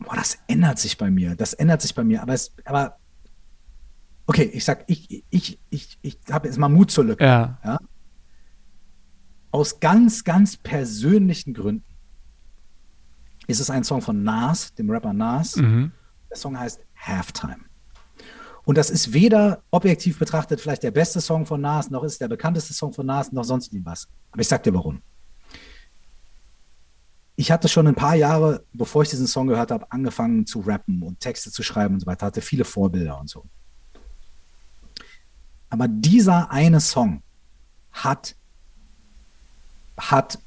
[0.00, 1.36] boah, das ändert sich bei mir.
[1.36, 2.22] Das ändert sich bei mir.
[2.22, 2.96] Aber, es, aber
[4.30, 7.24] okay, ich sag, ich, ich, ich, ich habe jetzt mal Mut zur Lücke.
[7.24, 7.58] Ja.
[7.64, 7.80] ja.
[9.50, 11.96] Aus ganz, ganz persönlichen Gründen
[13.48, 15.56] ist es ein Song von Nas, dem Rapper Nas.
[15.56, 15.90] Mhm.
[16.30, 17.64] Der Song heißt Halftime.
[18.64, 22.18] Und das ist weder objektiv betrachtet vielleicht der beste Song von Nas, noch ist es
[22.18, 24.06] der bekannteste Song von Nas, noch sonst irgendwas.
[24.30, 25.02] Aber ich sag dir warum.
[27.34, 31.02] Ich hatte schon ein paar Jahre, bevor ich diesen Song gehört habe, angefangen zu rappen
[31.02, 33.44] und Texte zu schreiben und so weiter, hatte viele Vorbilder und so.
[35.70, 37.22] Aber dieser eine Song
[37.92, 38.36] hat,
[39.96, 40.38] hat,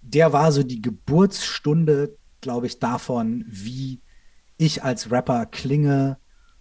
[0.00, 4.00] der war so die Geburtsstunde, glaube ich, davon, wie
[4.56, 6.18] ich als Rapper klinge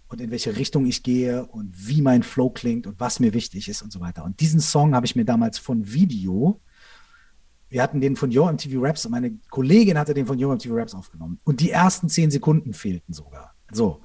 [0.08, 3.70] und in welche Richtung ich gehe und wie mein Flow klingt und was mir wichtig
[3.70, 4.24] ist und so weiter.
[4.26, 6.60] Und diesen Song habe ich mir damals von Video,
[7.70, 10.74] wir hatten den von Yo MTV Raps und meine Kollegin hatte den von Yo MTV
[10.74, 11.40] Raps aufgenommen.
[11.46, 13.56] Und die ersten zehn Sekunden fehlten sogar.
[13.72, 14.02] So.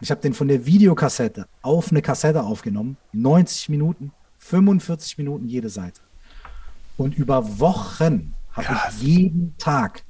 [0.00, 2.96] Ich habe den von der Videokassette auf eine Kassette aufgenommen.
[3.12, 6.00] 90 Minuten, 45 Minuten jede Seite.
[6.96, 10.02] Und über Wochen habe ich jeden Tag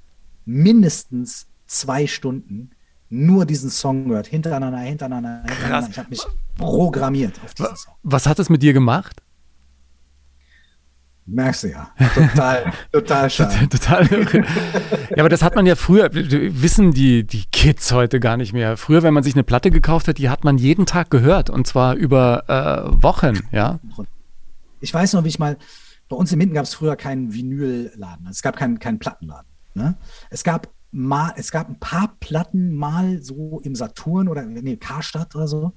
[0.44, 2.70] mindestens zwei Stunden
[3.08, 4.28] nur diesen Song gehört.
[4.28, 5.90] Hintereinander, hintereinander, hintereinander.
[5.90, 6.22] Ich habe mich
[6.56, 7.94] programmiert auf diesen Song.
[8.02, 9.20] Was hat es mit dir gemacht?
[11.32, 11.90] Merkst du ja.
[12.14, 13.68] Total, total schade.
[13.68, 14.44] total irre.
[15.10, 18.76] Ja, aber das hat man ja früher, wissen die, die Kids heute gar nicht mehr.
[18.76, 21.66] Früher, wenn man sich eine Platte gekauft hat, die hat man jeden Tag gehört und
[21.66, 23.78] zwar über äh, Wochen, ja.
[24.80, 25.56] Ich weiß noch, wie ich mal,
[26.08, 28.26] bei uns in Minden gab es früher keinen Vinylladen.
[28.26, 29.48] Also es gab keinen, keinen Plattenladen.
[29.74, 29.96] Ne?
[30.30, 35.36] Es gab mal, es gab ein paar Platten mal so im Saturn oder nee, Karstadt
[35.36, 35.72] oder so.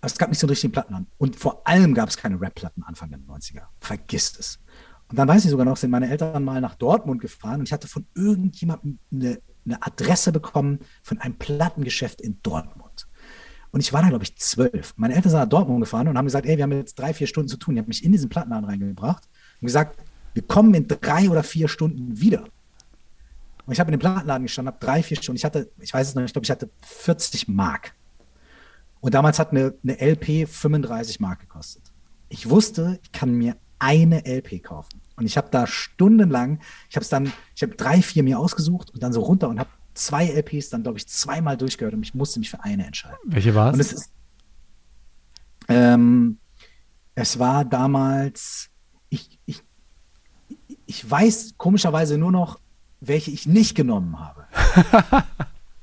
[0.00, 1.08] Es gab nicht so einen richtigen Plattenladen.
[1.18, 3.62] Und vor allem gab es keine Rap-Platten Anfang der 90er.
[3.80, 4.60] Vergisst es.
[5.08, 7.72] Und dann weiß ich sogar noch, sind meine Eltern mal nach Dortmund gefahren und ich
[7.72, 13.08] hatte von irgendjemandem eine, eine Adresse bekommen von einem Plattengeschäft in Dortmund.
[13.70, 14.94] Und ich war da, glaube ich, zwölf.
[14.96, 17.26] Meine Eltern sind nach Dortmund gefahren und haben gesagt, ey, wir haben jetzt drei, vier
[17.26, 17.74] Stunden zu tun.
[17.74, 19.28] Die haben mich in diesen Plattenladen reingebracht
[19.60, 19.98] und gesagt,
[20.34, 22.44] wir kommen in drei oder vier Stunden wieder.
[23.66, 25.36] Und ich habe in dem Plattenladen gestanden, habe drei, vier Stunden.
[25.36, 27.94] Ich hatte, ich weiß es noch, ich glaube, ich hatte 40 Mark.
[29.00, 31.82] Und damals hat eine, eine LP 35 Mark gekostet.
[32.28, 35.00] Ich wusste, ich kann mir eine LP kaufen.
[35.16, 38.90] Und ich habe da stundenlang, ich habe es dann, ich habe drei, vier mir ausgesucht
[38.90, 42.14] und dann so runter und habe zwei LPs dann, glaube ich, zweimal durchgehört und ich
[42.14, 43.18] musste mich für eine entscheiden.
[43.24, 43.92] Welche war es?
[43.92, 44.12] Ist,
[45.68, 46.38] ähm,
[47.14, 48.70] es war damals,
[49.08, 49.62] ich, ich,
[50.86, 52.60] ich weiß komischerweise nur noch,
[53.00, 54.46] welche ich nicht genommen habe.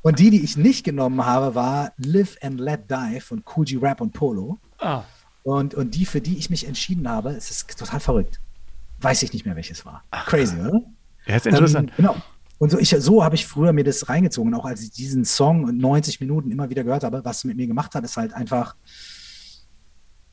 [0.06, 3.78] und die, die ich nicht genommen habe, war Live and Let Die von Cool G
[3.78, 4.60] Rap und Polo.
[4.78, 5.02] Ah.
[5.42, 8.40] Und, und die, für die ich mich entschieden habe, es ist total verrückt.
[9.02, 10.04] Weiß ich nicht mehr, welches war.
[10.12, 10.80] Crazy, oder?
[11.26, 11.90] Ja, ist interessant.
[11.90, 12.16] Ähm, genau.
[12.60, 14.54] Und so, ich, so habe ich früher mir das reingezogen.
[14.54, 17.66] Auch als ich diesen Song 90 Minuten immer wieder gehört habe, was es mit mir
[17.66, 18.76] gemacht hat, ist halt einfach,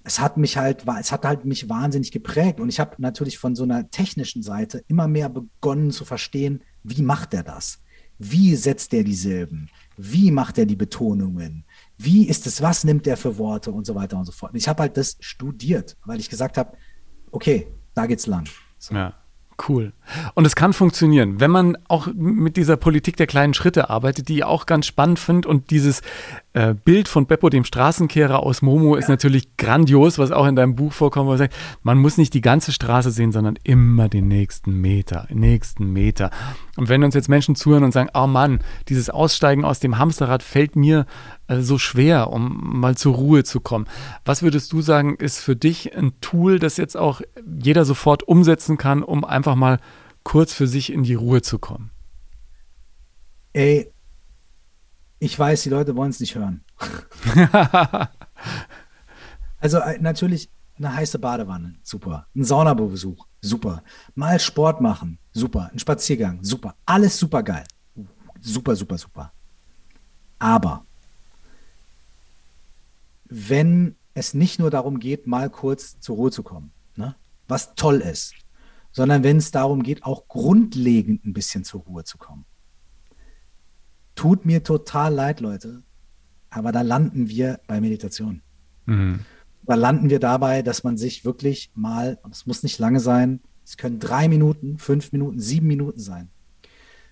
[0.05, 2.61] es hat mich halt, es hat halt mich wahnsinnig geprägt.
[2.61, 7.01] Und ich habe natürlich von so einer technischen Seite immer mehr begonnen zu verstehen, wie
[7.01, 7.82] macht er das?
[8.25, 9.68] Wie setzt er die Silben?
[9.97, 11.64] Wie macht er die Betonungen?
[11.99, 14.53] Wie ist es, was nimmt er für Worte und so weiter und so fort.
[14.53, 16.77] Und ich habe halt das studiert, weil ich gesagt habe,
[17.33, 18.49] okay, da geht's lang.
[18.79, 18.95] So.
[18.95, 19.14] Ja.
[19.68, 19.93] Cool.
[20.35, 24.37] Und es kann funktionieren, wenn man auch mit dieser Politik der kleinen Schritte arbeitet, die
[24.37, 25.47] ich auch ganz spannend finde.
[25.47, 26.03] Und dieses
[26.55, 29.01] äh, Bild von Beppo, dem Straßenkehrer aus Momo, ja.
[29.01, 32.35] ist natürlich grandios, was auch in deinem Buch vorkommt, wo man sagt, man muss nicht
[32.35, 36.31] die ganze Straße sehen, sondern immer den nächsten Meter, nächsten Meter.
[36.77, 40.43] Und wenn uns jetzt Menschen zuhören und sagen, oh Mann, dieses Aussteigen aus dem Hamsterrad
[40.43, 41.07] fällt mir
[41.49, 43.87] äh, so schwer, um mal zur Ruhe zu kommen.
[44.25, 48.77] Was würdest du sagen, ist für dich ein Tool, das jetzt auch jeder sofort umsetzen
[48.77, 49.79] kann, um einfach mal
[50.23, 51.91] kurz für sich in die Ruhe zu kommen?
[53.55, 53.91] Ey,
[55.23, 56.64] ich weiß, die Leute wollen es nicht hören.
[59.61, 62.27] also äh, natürlich eine heiße Badewanne, super.
[62.35, 63.85] Ein Saunabesuch, super.
[64.16, 65.70] Mal Sport machen, super.
[65.73, 66.75] Ein Spaziergang, super.
[66.85, 67.62] Alles super geil.
[68.41, 69.33] Super, super, super.
[70.41, 70.85] Aber
[73.27, 77.14] wenn es nicht nur darum geht, mal kurz zur Ruhe zu kommen, ne?
[77.47, 78.35] was toll ist,
[78.91, 82.45] sondern wenn es darum geht, auch grundlegend ein bisschen zur Ruhe zu kommen.
[84.15, 85.83] Tut mir total leid, Leute,
[86.51, 88.43] aber da landen wir bei Meditation.
[88.87, 89.21] Mhm.
[89.65, 93.41] Da landen wir dabei, dass man sich wirklich mal, und es muss nicht lange sein,
[93.65, 96.31] es können drei Minuten, fünf Minuten, sieben Minuten sein,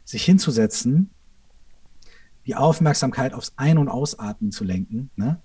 [0.04, 1.10] sich hinzusetzen,
[2.46, 5.10] die Aufmerksamkeit aufs Ein- und Ausatmen zu lenken.
[5.14, 5.40] Ne?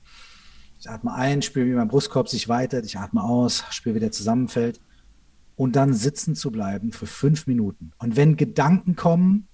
[0.80, 4.12] Ich atme ein, spüre, wie mein Brustkorb sich weitet, ich atme aus, spüre, wie der
[4.12, 4.82] zusammenfällt.
[5.56, 7.92] Und dann sitzen zu bleiben für fünf Minuten.
[7.98, 9.48] Und wenn Gedanken kommen,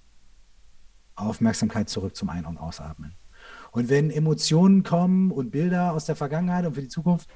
[1.22, 3.14] Aufmerksamkeit zurück zum Ein- und Ausatmen.
[3.70, 7.28] Und wenn Emotionen kommen und Bilder aus der Vergangenheit und für die Zukunft,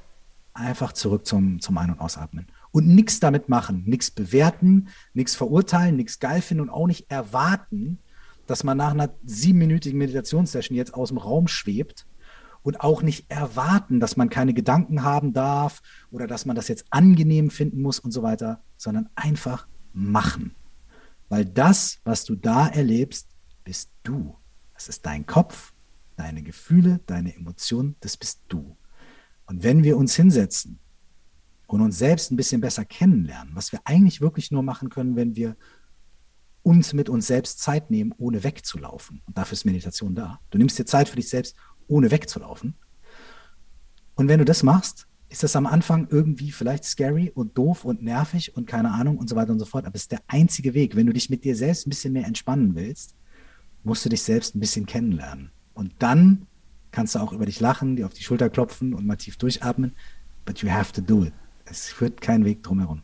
[0.53, 2.47] einfach zurück zum, zum Ein- und Ausatmen.
[2.73, 7.99] Und nichts damit machen, nichts bewerten, nichts verurteilen, nichts geil finden und auch nicht erwarten,
[8.47, 12.07] dass man nach einer siebenminütigen Meditationssession jetzt aus dem Raum schwebt
[12.63, 16.87] und auch nicht erwarten, dass man keine Gedanken haben darf oder dass man das jetzt
[16.91, 20.55] angenehm finden muss und so weiter, sondern einfach machen.
[21.29, 23.29] Weil das, was du da erlebst,
[23.67, 24.37] bist du.
[24.75, 25.75] Das ist dein Kopf,
[26.15, 28.77] deine Gefühle, deine Emotionen, das bist du.
[29.47, 30.79] Und wenn wir uns hinsetzen
[31.67, 35.35] und uns selbst ein bisschen besser kennenlernen, was wir eigentlich wirklich nur machen können, wenn
[35.35, 35.57] wir
[36.63, 39.23] uns mit uns selbst Zeit nehmen, ohne wegzulaufen.
[39.27, 40.41] Und dafür ist Meditation da.
[40.51, 41.57] Du nimmst dir Zeit für dich selbst,
[41.89, 42.75] ohne wegzulaufen.
[44.15, 48.01] Und wenn du das machst, ist das am Anfang irgendwie vielleicht scary und doof und
[48.03, 49.87] nervig und keine Ahnung und so weiter und so fort.
[49.87, 50.95] Aber es ist der einzige Weg.
[50.95, 53.17] Wenn du dich mit dir selbst ein bisschen mehr entspannen willst,
[53.87, 55.51] musst du dich selbst ein bisschen kennenlernen.
[55.73, 56.47] Und dann
[56.91, 59.95] kannst du auch über dich lachen, dir auf die Schulter klopfen und mal tief durchatmen.
[60.45, 61.33] But you have to do it.
[61.65, 63.03] Es führt kein Weg drumherum.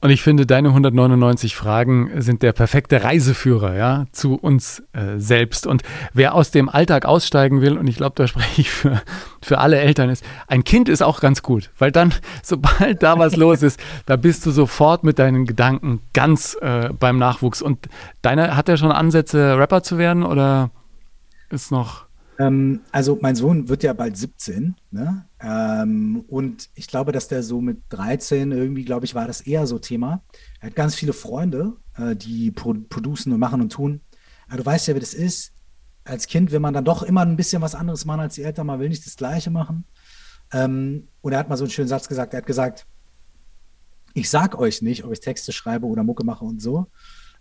[0.00, 5.66] Und ich finde, deine 199 Fragen sind der perfekte Reiseführer ja, zu uns äh, selbst.
[5.66, 5.82] Und
[6.12, 9.02] wer aus dem Alltag aussteigen will, und ich glaube, da spreche ich für,
[9.42, 13.34] für alle Eltern, ist, ein Kind ist auch ganz gut, weil dann, sobald da was
[13.34, 17.60] los ist, da bist du sofort mit deinen Gedanken ganz äh, beim Nachwuchs.
[17.60, 17.88] Und
[18.22, 20.70] deiner, hat er schon Ansätze, Rapper zu werden oder
[21.50, 22.06] ist noch.
[22.38, 25.24] Ähm, also mein Sohn wird ja bald 17, ne?
[25.40, 29.66] Ähm, und ich glaube, dass der so mit 13 irgendwie, glaube ich, war das eher
[29.66, 30.22] so Thema.
[30.60, 34.00] Er hat ganz viele Freunde, äh, die pro producen und machen und tun.
[34.48, 35.52] Aber du weißt ja, wie das ist.
[36.04, 38.66] Als Kind will man dann doch immer ein bisschen was anderes machen als die Eltern.
[38.66, 39.84] Man will nicht das Gleiche machen.
[40.52, 42.34] Ähm, und er hat mal so einen schönen Satz gesagt.
[42.34, 42.86] Er hat gesagt,
[44.14, 46.86] ich sag euch nicht, ob ich Texte schreibe oder Mucke mache und so.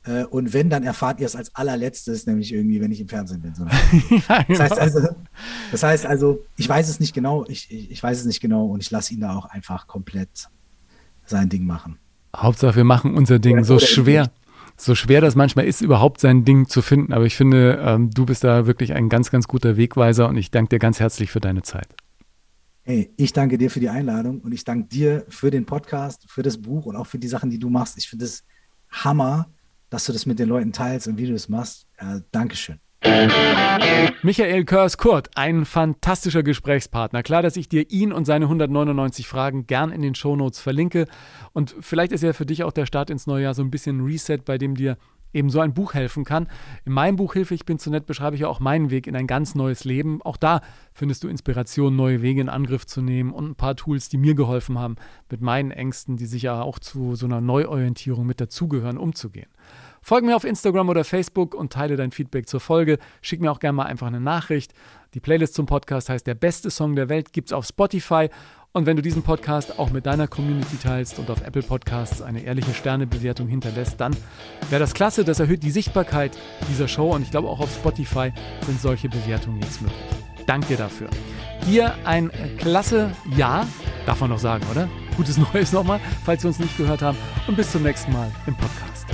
[0.08, 3.42] Äh, und wenn, dann erfahrt ihr es als allerletztes, nämlich irgendwie, wenn ich im Fernsehen
[3.42, 3.54] bin.
[4.30, 4.60] Ja, genau.
[4.60, 5.08] das, heißt also,
[5.72, 8.66] das heißt also, ich weiß es nicht genau, ich, ich, ich weiß es nicht genau
[8.68, 10.50] und ich lasse ihn da auch einfach komplett
[11.26, 11.98] sein Ding machen.
[12.36, 14.32] Hauptsache, wir machen unser Ding so schwer.
[14.80, 17.12] So schwer das manchmal ist, überhaupt sein Ding zu finden.
[17.12, 20.52] Aber ich finde, ähm, du bist da wirklich ein ganz, ganz guter Wegweiser und ich
[20.52, 21.88] danke dir ganz herzlich für deine Zeit.
[22.84, 26.44] Hey, ich danke dir für die Einladung und ich danke dir für den Podcast, für
[26.44, 27.98] das Buch und auch für die Sachen, die du machst.
[27.98, 28.44] Ich finde es
[28.92, 29.50] Hammer,
[29.90, 31.88] dass du das mit den Leuten teilst und wie du das machst.
[31.98, 32.80] Äh, Dankeschön.
[34.24, 37.24] Michael Körs-Kurt, ein fantastischer Gesprächspartner.
[37.24, 41.06] Klar, dass ich dir ihn und seine 199 Fragen gern in den Shownotes verlinke.
[41.54, 44.04] Und vielleicht ist ja für dich auch der Start ins neue Jahr so ein bisschen
[44.04, 44.98] Reset, bei dem dir
[45.38, 46.48] eben so ein Buch helfen kann.
[46.86, 49.16] In meinem Buch Hilfe, ich bin zu nett, beschreibe ich ja auch meinen Weg in
[49.16, 50.22] ein ganz neues Leben.
[50.24, 50.62] Auch da
[50.94, 54.36] findest du Inspiration, neue Wege in Angriff zu nehmen und ein paar Tools, die mir
[54.36, 54.96] geholfen haben,
[55.30, 59.50] mit meinen Ängsten, die sicher auch zu so einer Neuorientierung mit dazugehören, umzugehen.
[60.02, 62.98] Folge mir auf Instagram oder Facebook und teile dein Feedback zur Folge.
[63.22, 64.74] Schick mir auch gerne mal einfach eine Nachricht.
[65.14, 68.30] Die Playlist zum Podcast heißt Der beste Song der Welt, gibt es auf Spotify
[68.74, 72.42] und wenn du diesen Podcast auch mit deiner Community teilst und auf Apple Podcasts eine
[72.42, 74.16] ehrliche Sternebewertung hinterlässt, dann
[74.70, 75.24] wäre das klasse.
[75.24, 76.38] Das erhöht die Sichtbarkeit
[76.70, 78.32] dieser Show und ich glaube auch auf Spotify
[78.66, 80.00] sind solche Bewertungen jetzt möglich.
[80.46, 81.10] Danke dir dafür.
[81.66, 83.66] Dir ein klasse Jahr,
[84.06, 84.88] darf man noch sagen, oder?
[85.18, 88.56] Gutes Neues nochmal, falls wir uns nicht gehört haben und bis zum nächsten Mal im
[88.56, 89.08] Podcast.